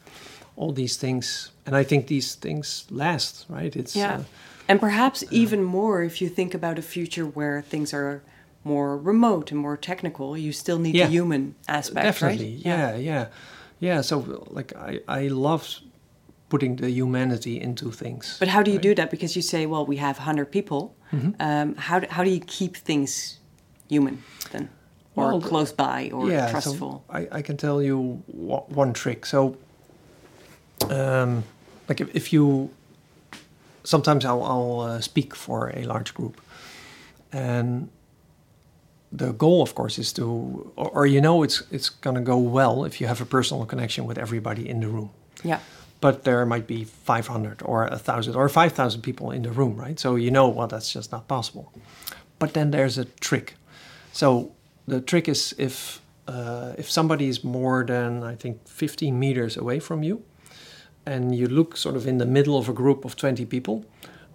all 0.57 0.73
these 0.73 0.97
things 0.97 1.51
and 1.67 1.75
i 1.77 1.85
think 1.85 2.07
these 2.07 2.35
things 2.37 2.87
last 2.91 3.47
right 3.49 3.75
it's 3.77 3.95
Yeah. 3.97 4.15
uh, 4.15 4.23
and 4.71 4.81
perhaps 4.81 5.25
even 5.31 5.63
more 5.65 6.05
if 6.07 6.21
you 6.23 6.29
think 6.31 6.55
about 6.55 6.79
a 6.79 6.83
future 6.83 7.27
where 7.39 7.63
things 7.63 7.93
are 7.95 8.23
more 8.65 8.97
remote 8.97 9.53
and 9.53 9.61
more 9.61 9.77
technical, 9.77 10.37
you 10.39 10.53
still 10.53 10.79
need 10.79 10.95
Yeah. 10.95 11.07
the 11.07 11.13
human 11.19 11.55
aspect, 11.67 12.05
definitely 12.05 12.53
right? 12.57 12.67
yeah 12.67 12.97
yeah 13.11 13.27
yeah 13.81 14.03
so 14.03 14.17
like 14.59 14.71
i 14.91 14.93
i 15.21 15.29
love 15.29 15.65
putting 16.49 16.77
the 16.77 16.91
humanity 16.91 17.55
into 17.67 17.91
things 17.93 18.37
But 18.39 18.49
how 18.49 18.63
do 18.63 18.71
you 18.71 18.77
right? 18.79 18.89
do 18.89 18.95
that? 18.95 19.11
Because 19.11 19.37
you 19.39 19.43
say, 19.43 19.67
well, 19.67 19.87
we 19.87 19.97
have 19.99 20.17
100 20.19 20.47
people. 20.51 20.83
Mhm. 21.13 21.35
Um, 21.41 21.75
how, 21.87 22.01
do, 22.01 22.07
how 22.11 22.25
do 22.25 22.31
you 22.31 22.41
keep 22.59 22.77
things 22.77 23.39
human 23.89 24.17
then? 24.53 24.69
Or 25.17 25.25
Well, 25.33 25.41
close 25.41 25.73
by 25.77 26.11
or 26.13 26.31
yeah, 26.31 26.51
trustful? 26.51 26.93
So 27.07 27.19
I, 27.19 27.39
I 27.39 27.43
can 27.43 27.57
tell 27.57 27.81
you 27.89 28.23
wa- 28.49 28.67
one 28.83 28.93
trick. 28.93 29.27
So, 29.27 29.57
um, 30.91 31.45
like 31.89 32.01
if, 32.01 32.09
if 32.15 32.33
you, 32.33 32.71
sometimes 33.85 34.25
I'll, 34.25 34.43
I'll 34.43 34.81
uh, 34.81 35.01
speak 35.01 35.35
for 35.35 35.71
a 35.75 35.83
large 35.85 36.15
group, 36.15 36.41
and 37.33 37.89
the 39.13 39.33
goal, 39.33 39.63
of 39.63 39.75
course, 39.75 39.99
is 39.99 40.13
to, 40.15 40.73
or, 40.77 40.91
or 40.91 41.07
you 41.07 41.21
know, 41.21 41.43
it's 41.43 41.63
it's 41.71 41.89
gonna 41.89 42.21
go 42.21 42.39
well 42.39 42.85
if 42.85 43.01
you 43.01 43.07
have 43.09 43.21
a 43.21 43.27
personal 43.27 43.67
connection 43.67 44.07
with 44.07 44.19
everybody 44.19 44.69
in 44.69 44.81
the 44.81 44.89
room. 44.89 45.11
yeah. 45.43 45.61
But 46.01 46.25
there 46.25 46.47
might 46.47 46.67
be 46.67 46.85
500 46.85 47.61
or 47.63 47.87
1,000 47.87 48.35
or 48.35 48.49
5,000 48.49 49.03
people 49.03 49.31
in 49.33 49.43
the 49.43 49.51
room, 49.51 49.77
right? 49.77 50.01
So 50.01 50.17
you 50.17 50.31
know, 50.31 50.49
well, 50.49 50.67
that's 50.67 50.91
just 50.91 51.13
not 51.13 51.29
possible. 51.29 51.73
But 52.39 52.55
then 52.55 52.71
there's 52.71 52.97
a 52.97 53.05
trick. 53.05 53.57
So 54.13 54.53
the 54.87 55.03
trick 55.03 55.29
is 55.29 55.55
if 55.59 56.01
uh, 56.27 56.75
if 56.79 56.91
somebody 56.91 57.29
is 57.29 57.45
more 57.45 57.85
than 57.85 58.23
I 58.23 58.35
think 58.37 58.67
15 58.67 59.19
meters 59.19 59.57
away 59.57 59.81
from 59.81 60.03
you, 60.03 60.23
and 61.07 61.35
you 61.35 61.47
look 61.47 61.77
sort 61.77 61.97
of 61.97 62.07
in 62.07 62.19
the 62.19 62.27
middle 62.27 62.57
of 62.59 62.69
a 62.69 62.73
group 62.73 63.05
of 63.05 63.17
20 63.17 63.45
people, 63.47 63.85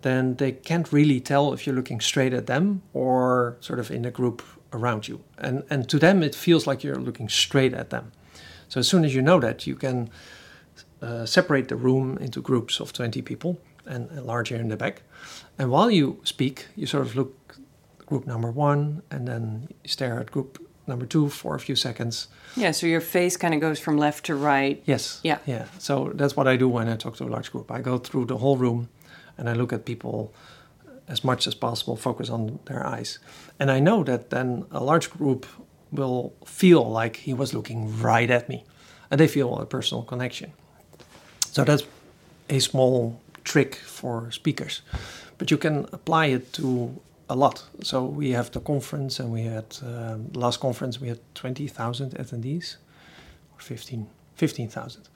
then 0.02 0.36
they 0.36 0.52
can't 0.52 0.92
really 0.92 1.20
tell 1.20 1.54
if 1.54 1.66
you're 1.66 1.76
looking 1.76 2.00
straight 2.00 2.34
at 2.34 2.46
them 2.46 2.82
or 2.94 3.58
sort 3.60 3.80
of 3.80 3.90
in 3.90 4.06
a 4.06 4.12
group 4.12 4.42
around 4.72 5.08
you. 5.08 5.22
And 5.38 5.64
and 5.70 5.90
to 5.90 6.00
them 6.00 6.24
it 6.24 6.36
feels 6.36 6.68
like 6.68 6.84
you're 6.84 7.00
looking 7.00 7.30
straight 7.30 7.74
at 7.74 7.90
them. 7.90 8.12
So 8.68 8.80
as 8.80 8.88
soon 8.88 9.06
as 9.06 9.14
you 9.16 9.22
know 9.22 9.40
that, 9.40 9.68
you 9.68 9.76
can 9.76 10.10
uh, 11.02 11.26
separate 11.26 11.68
the 11.68 11.76
room 11.76 12.18
into 12.18 12.42
groups 12.42 12.80
of 12.80 12.94
20 12.94 13.22
people 13.22 13.58
and, 13.86 14.10
and 14.10 14.26
larger 14.26 14.56
in 14.56 14.70
the 14.70 14.78
back. 14.78 15.04
And 15.58 15.70
while 15.70 15.92
you 15.92 16.20
speak, 16.24 16.68
you 16.76 16.88
sort 16.88 17.06
of 17.06 17.16
look 17.16 17.58
group 18.06 18.28
number 18.28 18.52
one 18.52 19.02
and 19.10 19.28
then 19.28 19.68
stare 19.86 20.20
at 20.20 20.32
group 20.32 20.65
number 20.88 21.06
two 21.06 21.30
for 21.30 21.56
a 21.56 21.60
few 21.60 21.76
seconds. 21.76 22.28
Yeah, 22.56 22.72
so 22.72 22.88
your 22.88 23.02
face 23.02 23.38
kind 23.38 23.54
of 23.54 23.62
goes 23.62 23.80
from 23.80 23.98
left 23.98 24.26
to 24.26 24.36
right. 24.36 24.82
Yes. 24.86 25.20
Yeah. 25.24 25.40
Yeah. 25.46 25.66
So 25.80 26.12
that's 26.14 26.36
what 26.36 26.48
I 26.48 26.58
do 26.58 26.70
when 26.70 26.88
I 26.90 26.96
talk 26.96 27.16
to 27.18 27.24
a 27.24 27.32
large 27.32 27.52
group. 27.52 27.72
I 27.72 27.82
go 27.82 27.98
through 27.98 28.26
the 28.26 28.38
whole 28.38 28.58
room 28.58 28.90
and 29.38 29.50
I 29.50 29.54
look 29.54 29.74
at 29.74 29.86
people 29.86 30.34
as 31.08 31.24
much 31.24 31.48
as 31.48 31.54
possible, 31.54 31.96
focus 31.96 32.30
on 32.30 32.60
their 32.66 32.86
eyes. 32.86 33.20
And 33.60 33.70
I 33.70 33.80
know 33.80 34.04
that 34.04 34.30
then 34.30 34.66
a 34.72 34.84
large 34.84 35.10
group 35.12 35.46
will 35.92 36.34
feel 36.46 36.90
like 36.90 37.18
he 37.18 37.34
was 37.34 37.54
looking 37.54 38.02
right 38.02 38.30
at 38.30 38.50
me 38.50 38.64
and 39.12 39.20
they 39.20 39.28
feel 39.28 39.58
a 39.60 39.66
personal 39.66 40.04
connection. 40.04 40.54
So 41.52 41.64
that's 41.64 41.84
a 42.50 42.60
small 42.60 43.20
trick 43.44 43.76
for 43.76 44.32
speakers, 44.32 44.82
but 45.38 45.52
you 45.52 45.58
can 45.58 45.86
apply 45.94 46.28
it 46.28 46.54
to 46.54 47.00
a 47.30 47.36
lot. 47.36 47.64
So 47.82 48.04
we 48.04 48.32
have 48.32 48.52
the 48.52 48.60
conference, 48.60 49.20
and 49.20 49.32
we 49.32 49.44
had 49.44 49.78
um, 49.84 50.32
last 50.34 50.60
conference 50.60 51.02
we 51.02 51.08
had 51.08 51.20
twenty 51.34 51.68
thousand 51.68 52.16
attendees, 52.16 52.78
or 53.54 53.60
15 53.60 54.08
15,000. 54.36 55.08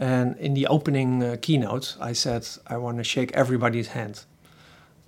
And 0.00 0.36
in 0.36 0.54
the 0.54 0.66
opening 0.66 1.22
uh, 1.22 1.36
keynote, 1.40 1.96
I 2.00 2.12
said 2.12 2.46
I 2.66 2.76
want 2.76 2.98
to 2.98 3.04
shake 3.04 3.32
everybody's 3.32 3.88
hand, 3.88 4.24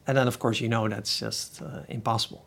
and 0.06 0.16
then 0.16 0.28
of 0.28 0.38
course 0.38 0.60
you 0.60 0.68
know 0.68 0.88
that's 0.88 1.18
just 1.18 1.62
uh, 1.62 1.82
impossible. 1.88 2.44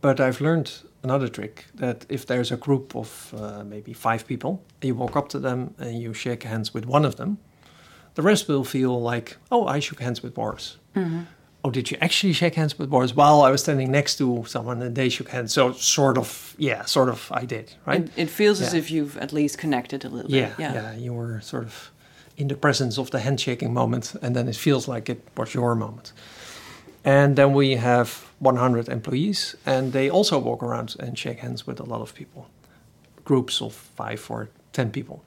But 0.00 0.20
I've 0.20 0.40
learned 0.40 0.70
another 1.02 1.28
trick 1.28 1.66
that 1.74 2.06
if 2.08 2.24
there's 2.26 2.52
a 2.52 2.56
group 2.56 2.94
of 2.94 3.34
uh, 3.36 3.64
maybe 3.64 3.92
five 3.92 4.26
people, 4.26 4.62
you 4.82 4.94
walk 4.94 5.16
up 5.16 5.28
to 5.30 5.38
them 5.38 5.74
and 5.78 6.00
you 6.00 6.14
shake 6.14 6.44
hands 6.44 6.72
with 6.72 6.86
one 6.86 7.04
of 7.04 7.16
them, 7.16 7.38
the 8.14 8.22
rest 8.22 8.48
will 8.48 8.64
feel 8.64 9.00
like, 9.00 9.36
oh, 9.50 9.66
I 9.66 9.80
shook 9.80 10.00
hands 10.00 10.22
with 10.22 10.34
Boris. 10.34 10.76
Oh, 11.64 11.70
did 11.70 11.90
you 11.90 11.98
actually 12.00 12.32
shake 12.32 12.54
hands 12.54 12.78
with 12.78 12.88
Boris? 12.88 13.16
While 13.16 13.42
I 13.42 13.50
was 13.50 13.62
standing 13.62 13.90
next 13.90 14.16
to 14.18 14.44
someone 14.46 14.80
and 14.80 14.94
they 14.94 15.08
shook 15.08 15.30
hands. 15.30 15.52
So, 15.52 15.72
sort 15.72 16.16
of, 16.16 16.54
yeah, 16.56 16.84
sort 16.84 17.08
of, 17.08 17.28
I 17.32 17.44
did, 17.44 17.74
right? 17.84 18.02
It, 18.02 18.10
it 18.16 18.30
feels 18.30 18.60
as 18.60 18.74
if 18.74 18.90
you've 18.90 19.16
at 19.18 19.32
least 19.32 19.58
connected 19.58 20.04
a 20.04 20.08
little 20.08 20.30
yeah, 20.30 20.50
bit. 20.50 20.60
Yeah, 20.60 20.72
yeah, 20.74 20.96
You 20.96 21.12
were 21.12 21.40
sort 21.40 21.64
of 21.64 21.90
in 22.36 22.46
the 22.46 22.54
presence 22.54 22.96
of 22.96 23.10
the 23.10 23.18
handshaking 23.18 23.74
moment, 23.74 24.14
and 24.22 24.36
then 24.36 24.48
it 24.48 24.56
feels 24.56 24.86
like 24.86 25.08
it 25.08 25.20
was 25.36 25.52
your 25.52 25.74
moment. 25.74 26.12
And 27.04 27.36
then 27.36 27.52
we 27.52 27.76
have 27.76 28.28
100 28.38 28.88
employees, 28.88 29.56
and 29.66 29.92
they 29.92 30.08
also 30.08 30.38
walk 30.38 30.62
around 30.62 30.94
and 31.00 31.18
shake 31.18 31.40
hands 31.40 31.66
with 31.66 31.80
a 31.80 31.84
lot 31.84 32.00
of 32.00 32.14
people, 32.14 32.46
groups 33.24 33.60
of 33.60 33.72
five 33.72 34.24
or 34.30 34.48
10 34.72 34.90
people. 34.90 35.24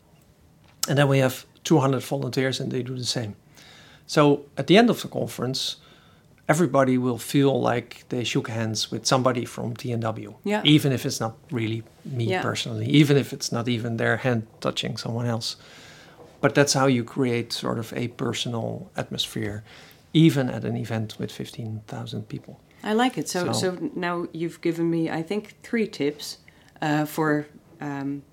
And 0.88 0.98
then 0.98 1.10
we 1.10 1.20
have 1.20 1.46
200 1.66 2.02
volunteers, 2.02 2.60
and 2.62 2.72
they 2.72 2.84
do 2.84 2.96
the 2.96 3.04
same. 3.04 3.36
So 4.08 4.46
at 4.58 4.68
the 4.68 4.78
end 4.78 4.90
of 4.90 5.02
the 5.02 5.10
conference, 5.10 5.78
everybody 6.48 6.98
will 6.98 7.18
feel 7.18 7.62
like 7.62 8.04
they 8.10 8.24
shook 8.24 8.48
hands 8.50 8.92
with 8.92 9.06
somebody 9.06 9.46
from 9.46 9.74
TNW, 9.76 10.36
Yeah. 10.44 10.62
even 10.66 10.92
if 10.92 11.06
it's 11.06 11.20
not 11.20 11.36
really 11.52 11.84
me 12.06 12.26
Yeah. 12.26 12.42
personally, 12.42 12.88
even 12.88 13.18
if 13.18 13.32
it's 13.34 13.52
not 13.52 13.68
even 13.68 13.98
their 13.98 14.18
hand 14.18 14.48
touching 14.60 14.98
someone 14.98 15.26
else. 15.28 15.56
But 16.42 16.54
that's 16.56 16.74
how 16.74 16.88
you 16.88 17.04
create 17.04 17.54
sort 17.54 17.78
of 17.80 17.94
a 17.94 18.08
personal 18.10 18.90
atmosphere, 18.98 19.64
even 20.14 20.50
at 20.50 20.64
an 20.66 20.76
event 20.76 21.16
with 21.20 21.32
15,000 21.32 22.28
people. 22.28 22.60
I 22.84 22.94
like 22.94 23.18
it. 23.18 23.30
So, 23.30 23.46
so, 23.46 23.54
So- 23.54 23.90
now 23.96 24.28
you've 24.34 24.60
given 24.62 24.90
me, 24.90 25.10
I 25.10 25.24
think, 25.24 25.56
three 25.64 25.88
tips 25.88 26.38
uh, 26.82 27.06
for 27.06 27.46
um, 27.80 28.24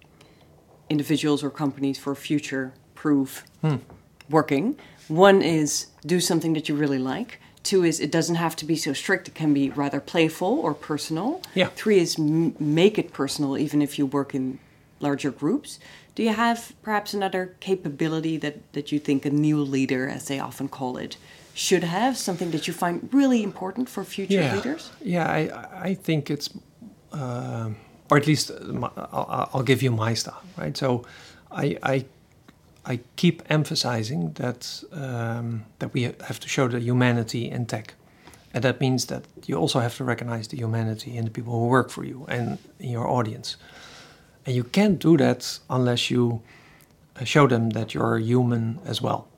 individuals 0.89 1.43
or 1.45 1.51
companies 1.51 1.99
for 1.99 2.15
future-proof 2.15 3.45
Hmm. 3.61 3.77
working. 4.31 4.77
One 5.09 5.43
is 5.43 5.87
do 6.07 6.21
something 6.21 6.55
that 6.55 6.69
you 6.69 6.75
really 6.75 6.99
like. 6.99 7.41
Two 7.69 7.85
is 7.85 8.01
it 8.01 8.13
doesn't 8.19 8.37
have 8.37 8.57
to 8.57 8.65
be 8.65 8.77
so 8.77 8.93
strict. 8.93 9.29
It 9.29 9.35
can 9.35 9.53
be 9.53 9.71
rather 9.83 10.01
playful 10.01 10.53
or 10.65 10.73
personal. 10.91 11.41
Yeah. 11.55 11.69
Three 11.83 11.99
is 11.99 12.19
m- 12.19 12.55
make 12.59 12.99
it 13.03 13.13
personal, 13.13 13.59
even 13.59 13.83
if 13.83 13.99
you 13.99 14.07
work 14.07 14.35
in 14.35 14.59
larger 15.01 15.31
groups. 15.31 15.79
Do 16.15 16.23
you 16.23 16.33
have 16.33 16.59
perhaps 16.83 17.15
another 17.15 17.43
capability 17.61 18.39
that, 18.39 18.57
that 18.73 18.91
you 18.91 18.99
think 18.99 19.27
a 19.27 19.31
new 19.31 19.59
leader, 19.75 20.09
as 20.17 20.23
they 20.29 20.41
often 20.41 20.69
call 20.69 20.97
it, 20.97 21.19
should 21.55 21.85
have? 21.85 22.17
Something 22.17 22.51
that 22.53 22.67
you 22.67 22.75
find 22.75 22.97
really 23.13 23.43
important 23.43 23.89
for 23.89 24.03
future 24.05 24.41
yeah. 24.41 24.55
leaders? 24.57 24.91
Yeah, 25.03 25.27
I, 25.31 25.91
I 25.91 25.95
think 25.95 26.31
it's, 26.31 26.49
um 27.13 27.77
or 28.11 28.17
at 28.17 28.27
least 28.27 28.51
uh, 28.51 28.55
my, 28.83 28.91
I'll, 28.97 29.51
I'll 29.53 29.63
give 29.63 29.83
you 29.83 29.91
my 29.91 30.15
style, 30.15 30.43
right? 30.57 30.77
So 30.77 31.05
I, 31.51 31.77
I, 31.83 32.05
I 32.89 33.01
keep 33.17 33.43
emphasizing 33.51 34.33
that, 34.33 34.83
um, 34.93 35.67
that 35.79 35.93
we 35.93 36.03
have 36.03 36.41
to 36.41 36.49
show 36.49 36.69
the 36.69 36.81
humanity 36.81 37.51
in 37.51 37.67
tech. 37.67 37.95
And 38.55 38.65
that 38.65 38.81
means 38.81 39.07
that 39.07 39.25
you 39.47 39.57
also 39.57 39.81
have 39.81 39.95
to 39.99 40.05
recognize 40.05 40.49
the 40.49 40.57
humanity 40.57 41.17
in 41.17 41.27
the 41.27 41.31
people 41.31 41.53
who 41.53 41.67
work 41.67 41.91
for 41.91 42.03
you 42.03 42.25
and 42.29 42.59
in 42.81 42.91
your 42.91 43.07
audience. 43.07 43.57
And 44.47 44.57
you 44.57 44.65
can't 44.65 44.99
do 44.99 45.19
that 45.19 45.59
unless 45.69 46.11
you 46.11 46.41
uh, 47.21 47.25
show 47.25 47.47
them 47.47 47.71
that 47.71 47.93
you're 47.93 48.19
human 48.19 48.79
as 48.87 49.03
well. 49.03 49.29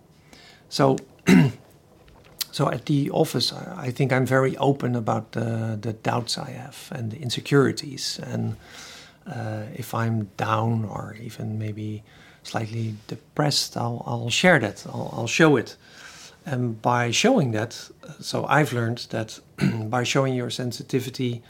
So 0.69 0.97
so 2.53 2.71
at 2.71 2.87
the 2.87 3.11
office, 3.11 3.53
I, 3.53 3.91
think 3.91 4.13
I'm 4.13 4.27
very 4.27 4.57
open 4.59 4.95
about 4.95 5.33
the, 5.33 5.77
the 5.81 5.93
doubts 5.93 6.39
I 6.39 6.51
have 6.51 6.93
and 6.93 7.11
the 7.11 7.19
insecurities. 7.19 8.21
And 8.23 8.57
uh, 9.27 9.65
if 9.75 9.93
I'm 9.93 10.31
down 10.37 10.85
or 10.85 11.17
even 11.21 11.59
maybe 11.59 12.05
slightly 12.43 12.95
depressed, 13.07 13.77
I'll, 13.77 14.03
I'll 14.07 14.31
share 14.31 14.59
that, 14.59 14.85
I'll, 14.87 15.15
I'll 15.17 15.27
show 15.27 15.57
it. 15.57 15.77
And 16.47 16.81
by 16.81 17.11
showing 17.11 17.53
that, 17.53 17.91
so 18.21 18.47
I've 18.47 18.73
learned 18.73 19.07
that 19.11 19.39
by 19.91 20.05
showing 20.05 20.35
your 20.35 20.51
sensitivity, 20.51 21.43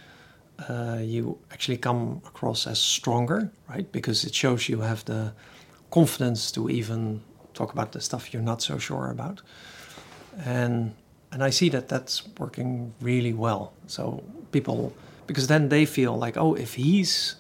uh, 0.69 0.99
you 1.01 1.39
actually 1.53 1.79
come 1.79 2.21
across 2.27 2.67
as 2.67 2.79
stronger, 2.79 3.51
right? 3.69 3.91
Because 3.93 4.25
it 4.25 4.35
shows 4.35 4.69
you 4.69 4.81
have 4.81 5.05
the 5.05 5.33
confidence 5.91 6.53
to 6.53 6.69
even 6.69 7.21
talk 7.55 7.73
about 7.73 7.93
the 7.93 8.01
stuff 8.01 8.33
you're 8.33 8.43
not 8.43 8.63
so 8.63 8.79
sure 8.79 9.11
about. 9.11 9.43
And 10.45 10.95
and 11.33 11.45
I 11.45 11.51
see 11.51 11.69
that 11.71 11.89
that's 11.89 12.27
working 12.39 12.93
really 13.01 13.33
well. 13.33 13.73
So 13.87 14.23
people, 14.51 14.93
because 15.27 15.47
then 15.47 15.69
they 15.69 15.85
feel 15.85 16.17
like, 16.19 16.37
oh, 16.37 16.55
if 16.55 16.75
he's 16.75 17.37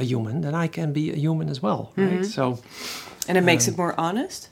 a 0.00 0.04
human, 0.04 0.40
then 0.40 0.54
I 0.54 0.66
can 0.66 0.92
be 0.92 1.12
a 1.12 1.16
human 1.16 1.48
as 1.48 1.62
well, 1.62 1.92
right? 1.96 2.20
Mm-hmm. 2.20 2.22
So, 2.24 2.58
and 3.28 3.38
it 3.38 3.42
makes 3.42 3.68
um, 3.68 3.74
it 3.74 3.76
more 3.76 3.94
honest. 3.98 4.48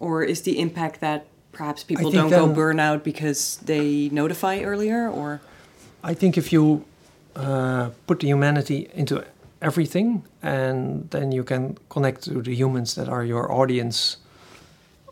Or 0.00 0.22
is 0.22 0.42
the 0.42 0.58
impact 0.60 1.00
that 1.00 1.26
perhaps 1.52 1.82
people 1.84 2.10
don't 2.10 2.30
go 2.30 2.48
burnout 2.48 3.02
because 3.02 3.56
they 3.64 4.08
notify 4.10 4.60
earlier, 4.60 5.08
or? 5.08 5.40
I 6.04 6.14
think 6.14 6.38
if 6.38 6.52
you 6.52 6.84
uh, 7.34 7.90
put 8.06 8.20
the 8.20 8.28
humanity 8.28 8.88
into 8.94 9.24
everything, 9.60 10.22
and 10.42 11.10
then 11.10 11.32
you 11.32 11.42
can 11.44 11.76
connect 11.88 12.22
to 12.24 12.42
the 12.42 12.54
humans 12.54 12.94
that 12.94 13.08
are 13.08 13.24
your 13.24 13.50
audience 13.50 14.18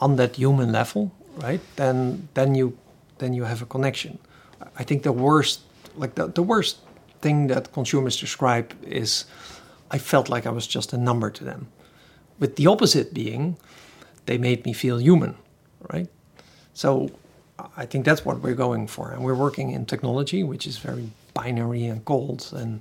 on 0.01 0.17
that 0.17 0.37
human 0.37 0.73
level, 0.73 1.11
right? 1.39 1.61
Then 1.75 2.29
then 2.35 2.55
you 2.55 2.79
then 3.19 3.33
you 3.35 3.45
have 3.45 3.63
a 3.63 3.67
connection. 3.67 4.19
I 4.79 4.85
think 4.85 5.03
the 5.03 5.13
worst 5.13 5.61
like 5.97 6.15
the, 6.15 6.29
the 6.29 6.43
worst 6.43 6.79
thing 7.21 7.49
that 7.49 7.73
consumers 7.73 8.17
describe 8.17 8.75
is 8.83 9.25
I 9.91 9.99
felt 9.99 10.29
like 10.29 10.47
I 10.47 10.51
was 10.51 10.67
just 10.67 10.93
a 10.93 10.99
number 10.99 11.31
to 11.31 11.45
them. 11.45 11.69
With 12.39 12.57
the 12.57 12.67
opposite 12.67 13.15
being, 13.15 13.57
they 14.27 14.39
made 14.39 14.65
me 14.65 14.73
feel 14.73 14.99
human, 14.99 15.37
right? 15.91 16.09
So 16.75 17.11
I 17.77 17.87
think 17.87 18.05
that's 18.05 18.25
what 18.25 18.41
we're 18.41 18.55
going 18.55 18.87
for. 18.87 19.13
And 19.13 19.25
we're 19.25 19.35
working 19.35 19.71
in 19.71 19.87
technology, 19.87 20.43
which 20.43 20.67
is 20.67 20.79
very 20.79 21.11
binary 21.33 21.87
and 21.87 22.05
cold 22.05 22.53
and 22.55 22.81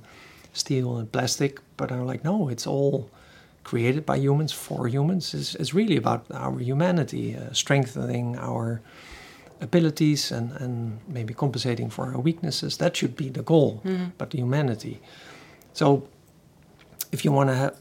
steel 0.54 0.98
and 0.98 1.12
plastic. 1.12 1.60
But 1.78 1.92
I'm 1.92 2.06
like, 2.06 2.24
no, 2.24 2.50
it's 2.50 2.68
all 2.68 3.10
created 3.64 4.06
by 4.06 4.18
humans 4.18 4.52
for 4.52 4.88
humans. 4.88 5.34
It's, 5.34 5.56
it's 5.56 5.74
really 5.74 5.98
about 5.98 6.26
our 6.32 6.60
humanity, 6.60 7.36
uh, 7.36 7.54
strengthening 7.54 8.38
our 8.38 8.82
abilities 9.62 10.32
and, 10.32 10.52
and 10.54 11.00
maybe 11.08 11.34
compensating 11.34 11.90
for 11.90 12.14
our 12.14 12.20
weaknesses. 12.20 12.78
That 12.78 12.96
should 12.96 13.16
be 13.16 13.30
the 13.30 13.44
goal, 13.44 13.82
mm-hmm. 13.86 14.06
but 14.18 14.32
the 14.32 14.38
humanity. 14.38 15.02
So 15.74 16.08
if 17.12 17.24
you 17.24 17.32
want 17.32 17.50
to 17.50 17.56
ha- 17.56 17.76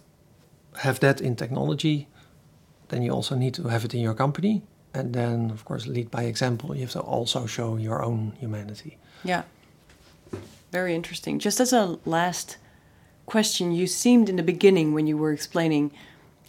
have 0.78 1.00
that 1.00 1.20
in 1.20 1.36
technology, 1.36 2.08
then 2.88 3.02
you 3.02 3.10
also 3.10 3.34
need 3.34 3.54
to 3.54 3.68
have 3.68 3.84
it 3.84 3.94
in 3.94 4.00
your 4.00 4.14
company 4.14 4.62
and 4.94 5.12
then 5.12 5.50
of 5.50 5.64
course 5.64 5.86
lead 5.86 6.10
by 6.10 6.22
example 6.22 6.74
you 6.74 6.82
have 6.82 6.92
to 6.92 7.00
also 7.00 7.46
show 7.46 7.76
your 7.76 8.02
own 8.02 8.32
humanity 8.38 8.96
yeah 9.24 9.42
very 10.70 10.94
interesting 10.94 11.38
just 11.38 11.60
as 11.60 11.72
a 11.72 11.98
last 12.04 12.56
question 13.26 13.72
you 13.72 13.86
seemed 13.86 14.28
in 14.28 14.36
the 14.36 14.42
beginning 14.42 14.94
when 14.94 15.06
you 15.06 15.16
were 15.16 15.32
explaining 15.32 15.90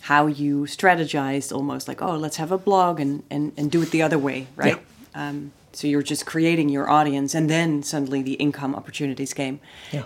how 0.01 0.27
you 0.27 0.63
strategized 0.63 1.51
almost 1.51 1.87
like 1.87 2.01
oh 2.01 2.15
let's 2.15 2.37
have 2.37 2.51
a 2.51 2.57
blog 2.57 2.99
and 2.99 3.23
and, 3.29 3.51
and 3.57 3.71
do 3.71 3.81
it 3.81 3.91
the 3.91 4.01
other 4.01 4.19
way 4.19 4.47
right 4.55 4.75
yeah. 4.75 4.94
Um, 5.15 5.51
so 5.73 5.87
you're 5.87 6.03
just 6.03 6.25
creating 6.25 6.69
your 6.69 6.89
audience 6.89 7.33
and 7.33 7.49
then 7.49 7.81
suddenly 7.81 8.21
the 8.21 8.33
income 8.33 8.75
opportunities 8.75 9.33
came 9.33 9.59
yeah. 9.91 10.03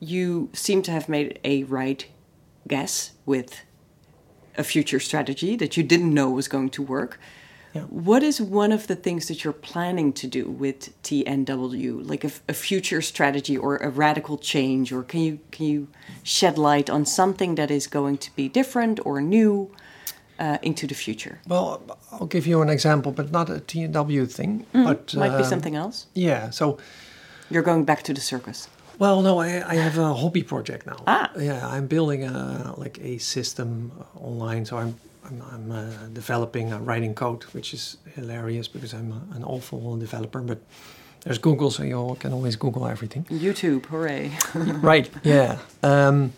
you 0.00 0.50
seem 0.52 0.82
to 0.82 0.90
have 0.90 1.08
made 1.08 1.38
a 1.44 1.62
right 1.64 2.06
guess 2.66 3.12
with 3.26 3.62
a 4.56 4.64
future 4.64 5.00
strategy 5.00 5.56
that 5.56 5.76
you 5.76 5.82
didn't 5.82 6.12
know 6.12 6.30
was 6.30 6.48
going 6.48 6.70
to 6.70 6.82
work. 6.82 7.18
Yeah. 7.74 7.82
What 7.82 8.22
is 8.22 8.40
one 8.40 8.72
of 8.72 8.88
the 8.88 8.96
things 8.96 9.28
that 9.28 9.44
you're 9.44 9.52
planning 9.52 10.12
to 10.14 10.26
do 10.26 10.50
with 10.50 11.00
TNW, 11.04 12.08
like 12.08 12.24
a, 12.24 12.30
a, 12.48 12.52
future 12.52 13.00
strategy 13.00 13.56
or 13.56 13.76
a 13.76 13.88
radical 13.88 14.38
change, 14.38 14.92
or 14.92 15.04
can 15.04 15.20
you 15.20 15.38
can 15.52 15.66
you 15.66 15.88
shed 16.24 16.58
light 16.58 16.90
on 16.90 17.06
something 17.06 17.54
that 17.54 17.70
is 17.70 17.86
going 17.86 18.18
to 18.18 18.34
be 18.34 18.48
different 18.48 18.98
or 19.04 19.20
new 19.20 19.70
uh, 20.40 20.58
into 20.62 20.86
the 20.86 20.94
future? 20.94 21.38
Well, 21.46 21.80
I'll 22.12 22.26
give 22.26 22.46
you 22.46 22.62
an 22.62 22.68
example, 22.68 23.12
but 23.12 23.30
not 23.30 23.48
a 23.50 23.60
TNW 23.60 24.26
thing, 24.30 24.66
mm, 24.74 24.84
but 24.84 25.14
might 25.14 25.30
um, 25.30 25.38
be 25.38 25.44
something 25.44 25.76
else. 25.76 26.06
Yeah, 26.14 26.50
so 26.50 26.78
you're 27.50 27.62
going 27.62 27.84
back 27.84 28.02
to 28.04 28.14
the 28.14 28.20
circus. 28.20 28.68
Well, 28.98 29.22
no, 29.22 29.38
I, 29.38 29.46
I 29.66 29.76
have 29.76 29.96
a 29.98 30.12
hobby 30.14 30.42
project 30.42 30.86
now. 30.86 31.02
Ah. 31.06 31.30
Yeah, 31.38 31.66
I'm 31.66 31.86
building 31.86 32.24
a 32.24 32.74
like 32.76 32.98
a 33.02 33.18
system 33.18 33.92
online. 34.14 34.66
So 34.66 34.76
I'm 34.76 34.94
I'm, 35.24 35.42
I'm 35.52 35.72
uh, 35.72 35.90
developing, 36.12 36.72
uh, 36.72 36.78
writing 36.80 37.14
code, 37.14 37.44
which 37.54 37.72
is 37.72 37.96
hilarious 38.14 38.68
because 38.68 38.92
I'm 38.92 39.12
a, 39.12 39.36
an 39.36 39.44
awful 39.44 39.96
developer. 39.96 40.40
But 40.40 40.58
there's 41.24 41.38
Google, 41.38 41.70
so 41.70 41.82
you 41.82 42.16
can 42.20 42.32
always 42.32 42.56
Google 42.56 42.86
everything. 42.86 43.24
YouTube, 43.30 43.86
hooray! 43.86 44.32
right. 44.82 45.08
Yeah. 45.22 45.58
Um, 45.82 46.32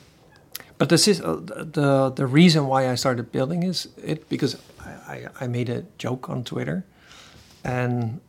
but 0.82 0.92
uh, 1.20 1.36
the 1.72 2.12
the 2.16 2.26
reason 2.26 2.66
why 2.66 2.90
I 2.90 2.96
started 2.96 3.30
building 3.30 3.62
is 3.62 3.88
it 4.02 4.28
because 4.28 4.56
I, 4.80 4.90
I, 5.14 5.44
I 5.44 5.46
made 5.46 5.68
a 5.68 5.84
joke 5.98 6.28
on 6.28 6.44
Twitter, 6.44 6.84
and 7.64 8.20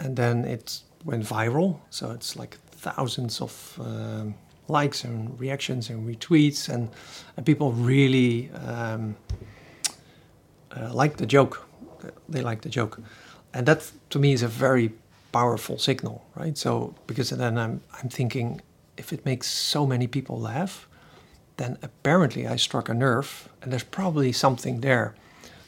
and 0.00 0.16
then 0.16 0.44
it 0.44 0.82
went 1.04 1.24
viral. 1.24 1.78
So 1.90 2.10
it's 2.10 2.36
like 2.36 2.58
thousands 2.72 3.40
of 3.40 3.78
um, 3.80 4.34
likes 4.68 5.04
and 5.04 5.38
reactions 5.40 5.90
and 5.90 6.08
retweets, 6.08 6.68
and, 6.68 6.88
and 7.36 7.46
people 7.46 7.72
really 7.72 8.50
um, 8.66 9.14
uh, 10.76 10.92
like 10.92 11.16
the 11.16 11.26
joke. 11.26 11.66
They 12.28 12.42
like 12.42 12.62
the 12.62 12.70
joke, 12.70 13.00
and 13.54 13.66
that 13.66 13.90
to 14.08 14.18
me 14.18 14.32
is 14.32 14.42
a 14.42 14.48
very 14.48 14.90
powerful 15.32 15.78
signal, 15.78 16.24
right? 16.34 16.58
So 16.58 16.94
because 17.06 17.30
then 17.30 17.56
I'm 17.56 17.80
I'm 18.02 18.08
thinking 18.08 18.62
if 18.96 19.12
it 19.12 19.24
makes 19.24 19.46
so 19.46 19.86
many 19.86 20.06
people 20.06 20.40
laugh, 20.40 20.88
then 21.60 21.76
apparently 21.82 22.46
I 22.46 22.56
struck 22.56 22.88
a 22.88 22.94
nerve, 22.94 23.48
and 23.60 23.70
there's 23.70 23.84
probably 23.84 24.32
something 24.32 24.80
there. 24.80 25.14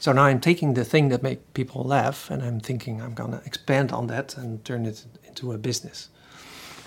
So 0.00 0.12
now 0.12 0.24
I'm 0.24 0.40
taking 0.40 0.74
the 0.74 0.84
thing 0.84 1.10
that 1.10 1.22
make 1.22 1.52
people 1.52 1.84
laugh, 1.84 2.30
and 2.30 2.42
I'm 2.42 2.60
thinking 2.60 3.02
I'm 3.02 3.14
gonna 3.14 3.42
expand 3.44 3.92
on 3.92 4.06
that 4.06 4.36
and 4.36 4.64
turn 4.64 4.86
it 4.86 5.04
into 5.28 5.52
a 5.52 5.58
business. 5.58 6.08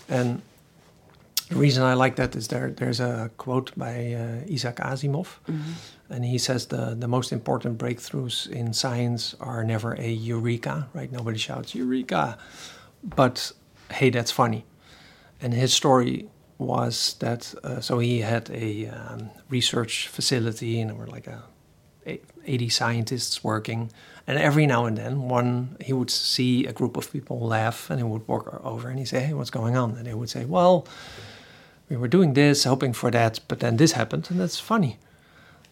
And 0.10 0.42
the 1.50 1.56
reason 1.56 1.84
I 1.84 1.94
like 1.94 2.16
that 2.16 2.36
is 2.36 2.48
there. 2.48 2.72
There's 2.72 3.00
a 3.00 3.30
quote 3.38 3.72
by 3.78 4.14
uh, 4.14 4.52
Isaac 4.52 4.78
Asimov, 4.78 5.28
mm-hmm. 5.48 5.74
and 6.10 6.26
he 6.26 6.40
says 6.40 6.66
the 6.66 6.96
the 7.00 7.08
most 7.08 7.32
important 7.32 7.78
breakthroughs 7.78 8.50
in 8.50 8.74
science 8.74 9.36
are 9.40 9.64
never 9.64 9.94
a 9.94 10.10
eureka. 10.10 10.88
Right? 10.94 11.12
Nobody 11.12 11.38
shouts 11.38 11.76
eureka, 11.76 12.38
but 13.04 13.52
hey, 13.92 14.10
that's 14.10 14.32
funny. 14.32 14.66
And 15.40 15.54
his 15.54 15.74
story 15.74 16.28
was 16.58 17.16
that 17.20 17.54
uh, 17.64 17.82
so 17.82 18.00
he 18.00 18.22
had 18.22 18.50
a 18.50 18.88
um, 18.88 19.30
research 19.50 20.08
facility, 20.08 20.80
and 20.80 20.90
there 20.90 20.98
were 20.98 21.08
like 21.08 21.28
a 21.28 21.44
80 22.46 22.70
scientists 22.70 23.44
working 23.44 23.90
and 24.28 24.40
every 24.40 24.66
now 24.66 24.86
and 24.86 24.98
then, 24.98 25.30
one 25.30 25.78
he 25.80 25.94
would 25.94 26.10
see 26.10 26.66
a 26.66 26.74
group 26.74 26.98
of 26.98 27.12
people 27.12 27.40
laugh, 27.40 27.90
and 27.90 28.00
he 28.00 28.04
would 28.04 28.28
walk 28.28 28.60
over 28.64 28.90
and 28.90 28.98
he'd 28.98 29.08
say, 29.08 29.22
"Hey, 29.22 29.34
what's 29.34 29.52
going 29.52 29.78
on?" 29.78 29.96
And 29.98 30.06
they 30.06 30.16
would 30.16 30.30
say, 30.30 30.46
"Well, 30.46 30.88
we 31.90 31.96
were 31.96 32.08
doing 32.08 32.34
this, 32.34 32.64
hoping 32.64 32.94
for 32.94 33.12
that, 33.12 33.40
but 33.48 33.60
then 33.60 33.78
this 33.78 33.92
happened, 33.92 34.28
and 34.32 34.40
that's 34.40 34.60
funny." 34.60 34.98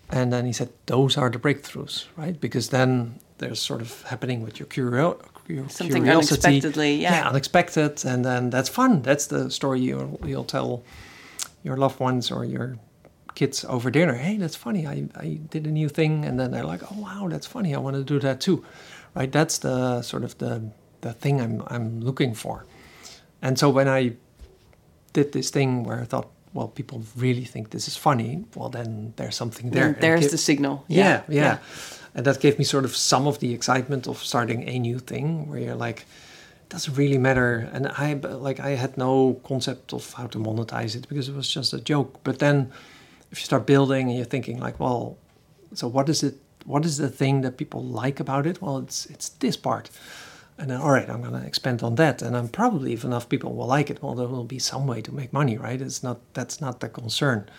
And 0.10 0.32
then 0.32 0.46
he 0.46 0.54
said, 0.54 0.70
"Those 0.86 1.18
are 1.18 1.32
the 1.32 1.40
breakthroughs, 1.40 2.06
right? 2.16 2.40
Because 2.40 2.70
then 2.70 3.20
there's 3.40 3.60
sort 3.60 3.82
of 3.82 4.04
happening 4.04 4.44
with 4.44 4.60
your, 4.60 4.68
curio- 4.68 5.20
your 5.48 5.70
Something 5.70 6.04
curiosity, 6.04 6.48
unexpectedly, 6.48 6.96
yeah. 6.96 7.14
yeah, 7.14 7.30
unexpected, 7.30 8.06
and 8.06 8.24
then 8.24 8.50
that's 8.50 8.70
fun. 8.70 9.02
That's 9.02 9.28
the 9.28 9.50
story 9.52 9.82
you'll, 9.82 10.20
you'll 10.26 10.46
tell 10.46 10.84
your 11.64 11.78
loved 11.78 12.00
ones 12.00 12.32
or 12.32 12.46
your 12.46 12.78
kids 13.36 13.66
over 13.66 13.90
dinner. 13.92 14.16
Hey, 14.16 14.38
that's 14.38 14.56
funny. 14.56 14.88
I, 14.88 15.10
I 15.16 15.40
did 15.50 15.66
a 15.66 15.72
new 15.72 15.90
thing, 15.90 16.26
and 16.26 16.40
then 16.40 16.52
they're 16.52 16.66
like, 16.66 16.84
oh 16.92 17.00
wow, 17.00 17.28
that's 17.30 17.48
funny. 17.48 17.74
I 17.76 17.80
want 17.80 17.96
to 17.96 18.04
do 18.04 18.20
that 18.20 18.40
too, 18.42 18.64
right? 19.16 19.32
That's 19.32 19.58
the 19.60 20.02
sort 20.02 20.24
of 20.24 20.38
the 20.38 20.72
the 21.02 21.14
thing 21.14 21.42
I'm 21.42 21.64
I'm 21.68 22.02
looking 22.02 22.34
for. 22.34 22.66
And 23.42 23.60
so 23.60 23.70
when 23.70 23.88
I 23.88 24.14
did 25.12 25.32
this 25.32 25.50
thing 25.50 25.84
where 25.84 26.00
I 26.00 26.06
thought, 26.06 26.30
well, 26.54 26.68
people 26.68 27.04
really 27.18 27.46
think 27.46 27.70
this 27.72 27.88
is 27.88 27.98
funny, 27.98 28.46
well, 28.56 28.70
then 28.70 29.14
there's 29.18 29.36
something 29.36 29.72
there. 29.72 29.94
Mm, 29.94 30.00
there's 30.00 30.32
the 30.32 30.38
signal. 30.38 30.86
Yeah 30.88 31.04
yeah, 31.04 31.22
yeah, 31.28 31.44
yeah, 31.44 31.58
And 32.16 32.26
that 32.26 32.40
gave 32.40 32.60
me 32.60 32.66
sort 32.66 32.86
of 32.86 32.96
some 32.96 33.28
of 33.28 33.40
the 33.40 33.54
excitement 33.54 34.08
of 34.08 34.24
starting 34.24 34.68
a 34.68 34.80
new 34.80 35.00
thing 35.00 35.48
where 35.48 35.60
you're 35.60 35.76
like, 35.76 36.02
it 36.62 36.70
doesn't 36.70 36.96
really 36.96 37.18
matter. 37.18 37.70
And 37.74 37.88
I 37.88 38.14
like 38.14 38.60
I 38.60 38.72
had 38.72 38.98
no 38.98 39.40
concept 39.44 39.94
of 39.94 40.14
how 40.14 40.28
to 40.28 40.38
monetize 40.38 40.96
it 40.96 41.08
because 41.10 41.28
it 41.30 41.36
was 41.36 41.50
just 41.50 41.74
a 41.74 41.80
joke. 41.80 42.20
But 42.24 42.40
then 42.40 42.72
if 43.32 43.40
you 43.40 43.46
start 43.46 43.66
building 43.66 44.10
and 44.10 44.16
you're 44.16 44.26
thinking 44.26 44.60
like, 44.60 44.80
well, 44.80 45.18
so 45.74 45.88
what 45.88 46.08
is 46.10 46.24
it? 46.24 46.36
what 46.66 46.86
is 46.86 46.98
the 46.98 47.10
thing 47.10 47.42
that 47.42 47.58
people 47.58 47.84
like 47.84 48.20
about 48.20 48.48
it? 48.48 48.62
Well, 48.62 48.80
it's 48.80 49.06
it's 49.08 49.30
this 49.30 49.58
part. 49.58 49.90
And 50.58 50.70
then, 50.70 50.80
all 50.80 50.92
right, 50.92 51.10
I'm 51.10 51.22
going 51.22 51.34
to 51.34 51.48
expand 51.48 51.82
on 51.82 51.96
that. 51.96 52.22
And 52.22 52.38
I'm 52.38 52.48
probably, 52.48 52.94
if 52.94 53.04
enough 53.04 53.28
people 53.28 53.56
will 53.56 53.66
like 53.66 53.90
it, 53.90 54.04
well, 54.04 54.14
there 54.14 54.28
will 54.28 54.44
be 54.44 54.60
some 54.60 54.86
way 54.86 55.02
to 55.02 55.12
make 55.12 55.34
money, 55.34 55.58
right? 55.58 55.82
It's 55.82 56.04
not 56.04 56.20
that's 56.34 56.62
not 56.62 56.80
the 56.80 56.90
concern. 56.90 57.50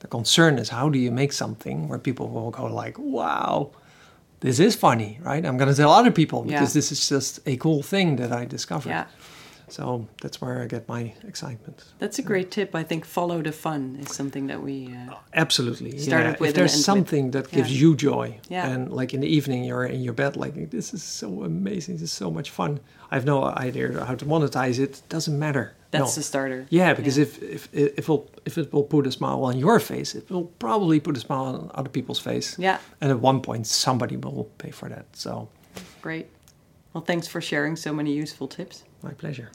The 0.00 0.08
concern 0.08 0.58
is 0.58 0.70
how 0.70 0.88
do 0.88 0.98
you 0.98 1.10
make 1.10 1.32
something 1.32 1.88
where 1.88 1.98
people 1.98 2.28
will 2.28 2.50
go 2.50 2.64
like, 2.66 2.98
wow, 2.98 3.70
this 4.40 4.58
is 4.58 4.74
funny, 4.76 5.18
right? 5.22 5.44
I'm 5.46 5.56
going 5.58 5.70
to 5.70 5.76
tell 5.76 5.92
other 5.92 6.10
people 6.10 6.42
because 6.42 6.70
Yeah. 6.74 6.78
this 6.80 6.92
is 6.92 7.08
just 7.08 7.40
a 7.46 7.56
cool 7.56 7.82
thing 7.82 8.16
that 8.16 8.32
I 8.32 8.44
discovered. 8.46 8.88
Yeah. 8.90 9.06
So 9.68 10.08
that's 10.20 10.40
where 10.40 10.62
I 10.62 10.66
get 10.66 10.88
my 10.88 11.14
excitement. 11.28 11.84
That's 12.00 12.18
a 12.18 12.22
great 12.22 12.50
tip. 12.50 12.74
I 12.74 12.82
think 12.82 13.04
follow 13.04 13.40
the 13.40 13.52
fun 13.52 13.98
is 14.00 14.12
something 14.12 14.48
that 14.48 14.60
we. 14.62 14.92
Uh, 14.92 15.14
Absolutely. 15.32 15.96
Started 15.98 16.30
yeah. 16.32 16.36
with 16.40 16.48
if 16.50 16.54
there's 16.56 16.72
end 16.72 16.78
with. 16.78 16.84
something 16.84 17.30
that 17.30 17.50
gives 17.52 17.70
Yeah. 17.70 17.80
you 17.82 17.94
joy, 17.94 18.40
Yeah. 18.48 18.68
and 18.68 18.90
like 18.92 19.14
in 19.14 19.20
the 19.20 19.28
evening 19.28 19.62
you're 19.62 19.84
in 19.84 20.00
your 20.02 20.12
bed, 20.14 20.36
like 20.36 20.70
this 20.70 20.92
is 20.92 21.04
so 21.04 21.44
amazing, 21.44 21.94
this 21.96 22.02
is 22.10 22.12
so 22.12 22.30
much 22.32 22.50
fun. 22.50 22.80
I 23.12 23.14
have 23.14 23.24
no 23.24 23.44
idea 23.44 24.04
how 24.04 24.16
to 24.16 24.24
monetize 24.24 24.80
it. 24.80 25.02
Doesn't 25.08 25.38
matter. 25.38 25.74
That's 25.90 26.16
no. 26.16 26.20
the 26.20 26.22
starter. 26.22 26.66
Yeah, 26.70 26.94
because 26.94 27.18
if 27.18 27.42
if 27.42 27.68
if 27.72 27.98
it 27.98 28.08
will 28.08 28.30
if 28.44 28.58
it 28.58 28.72
will 28.72 28.84
put 28.84 29.06
a 29.06 29.12
smile 29.12 29.44
on 29.44 29.58
your 29.58 29.80
face, 29.80 30.14
it 30.14 30.30
will 30.30 30.46
probably 30.58 31.00
put 31.00 31.16
a 31.16 31.20
smile 31.20 31.44
on 31.44 31.70
other 31.74 31.90
people's 31.90 32.20
face. 32.20 32.58
Yeah, 32.58 32.78
And 33.00 33.10
at 33.10 33.20
one 33.20 33.40
point, 33.40 33.66
somebody 33.66 34.16
will 34.16 34.50
pay 34.58 34.70
for 34.70 34.88
that. 34.88 35.06
So, 35.12 35.48
great. 36.02 36.26
Well, 36.92 37.04
thanks 37.04 37.26
for 37.26 37.40
sharing 37.40 37.76
so 37.76 37.92
many 37.92 38.12
useful 38.12 38.48
tips. 38.48 38.84
my 39.02 39.12
pleasure. 39.12 39.50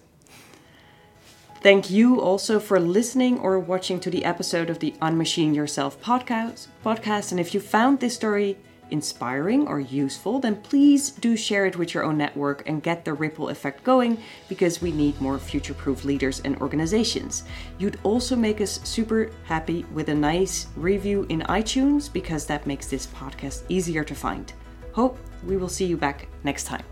Thank 1.62 1.89
you 1.89 2.21
also 2.21 2.60
for 2.60 2.80
listening 2.80 3.39
or 3.39 3.58
watching 3.60 4.00
to 4.02 4.12
the 4.12 4.24
episode 4.24 4.69
of 4.69 4.78
the 4.80 4.93
Unmachine 5.02 5.56
Yourself 5.56 6.00
podcast. 6.00 6.67
Podcast, 6.86 7.32
and 7.32 7.39
if 7.39 7.54
you 7.54 7.60
found 7.60 8.00
this 8.00 8.13
story 8.13 8.58
inspiring 8.91 9.67
or 9.67 9.80
useful, 9.80 10.39
then 10.39 10.56
please 10.56 11.12
do 11.12 11.36
share 11.36 11.65
it 11.65 11.78
with 11.78 11.93
your 11.93 12.04
own 12.04 12.17
network 12.17 12.67
and 12.67 12.84
get 12.84 13.06
the 13.06 13.13
ripple 13.13 13.50
effect 13.50 13.84
going 13.84 14.17
because 14.50 14.82
we 14.82 14.91
need 14.91 15.19
more 15.19 15.39
future-proof 15.39 16.06
leaders 16.06 16.41
and 16.41 16.58
organizations. 16.58 17.43
You'd 17.78 18.00
also 18.04 18.36
make 18.36 18.62
us 18.62 18.80
super 18.84 19.32
happy 19.45 19.86
with 19.93 20.10
a 20.10 20.15
nice 20.15 20.67
review 20.76 21.26
in 21.30 21.41
iTunes 21.41 22.12
because 22.12 22.45
that 22.45 22.65
makes 22.65 22.88
this 22.88 23.08
podcast 23.08 23.63
easier 23.69 24.04
to 24.04 24.15
find. 24.15 24.54
Hope 24.93 25.17
we 25.45 25.58
will 25.58 25.69
see 25.69 25.86
you 25.86 25.98
back 25.98 26.28
next 26.43 26.63
time. 26.63 26.84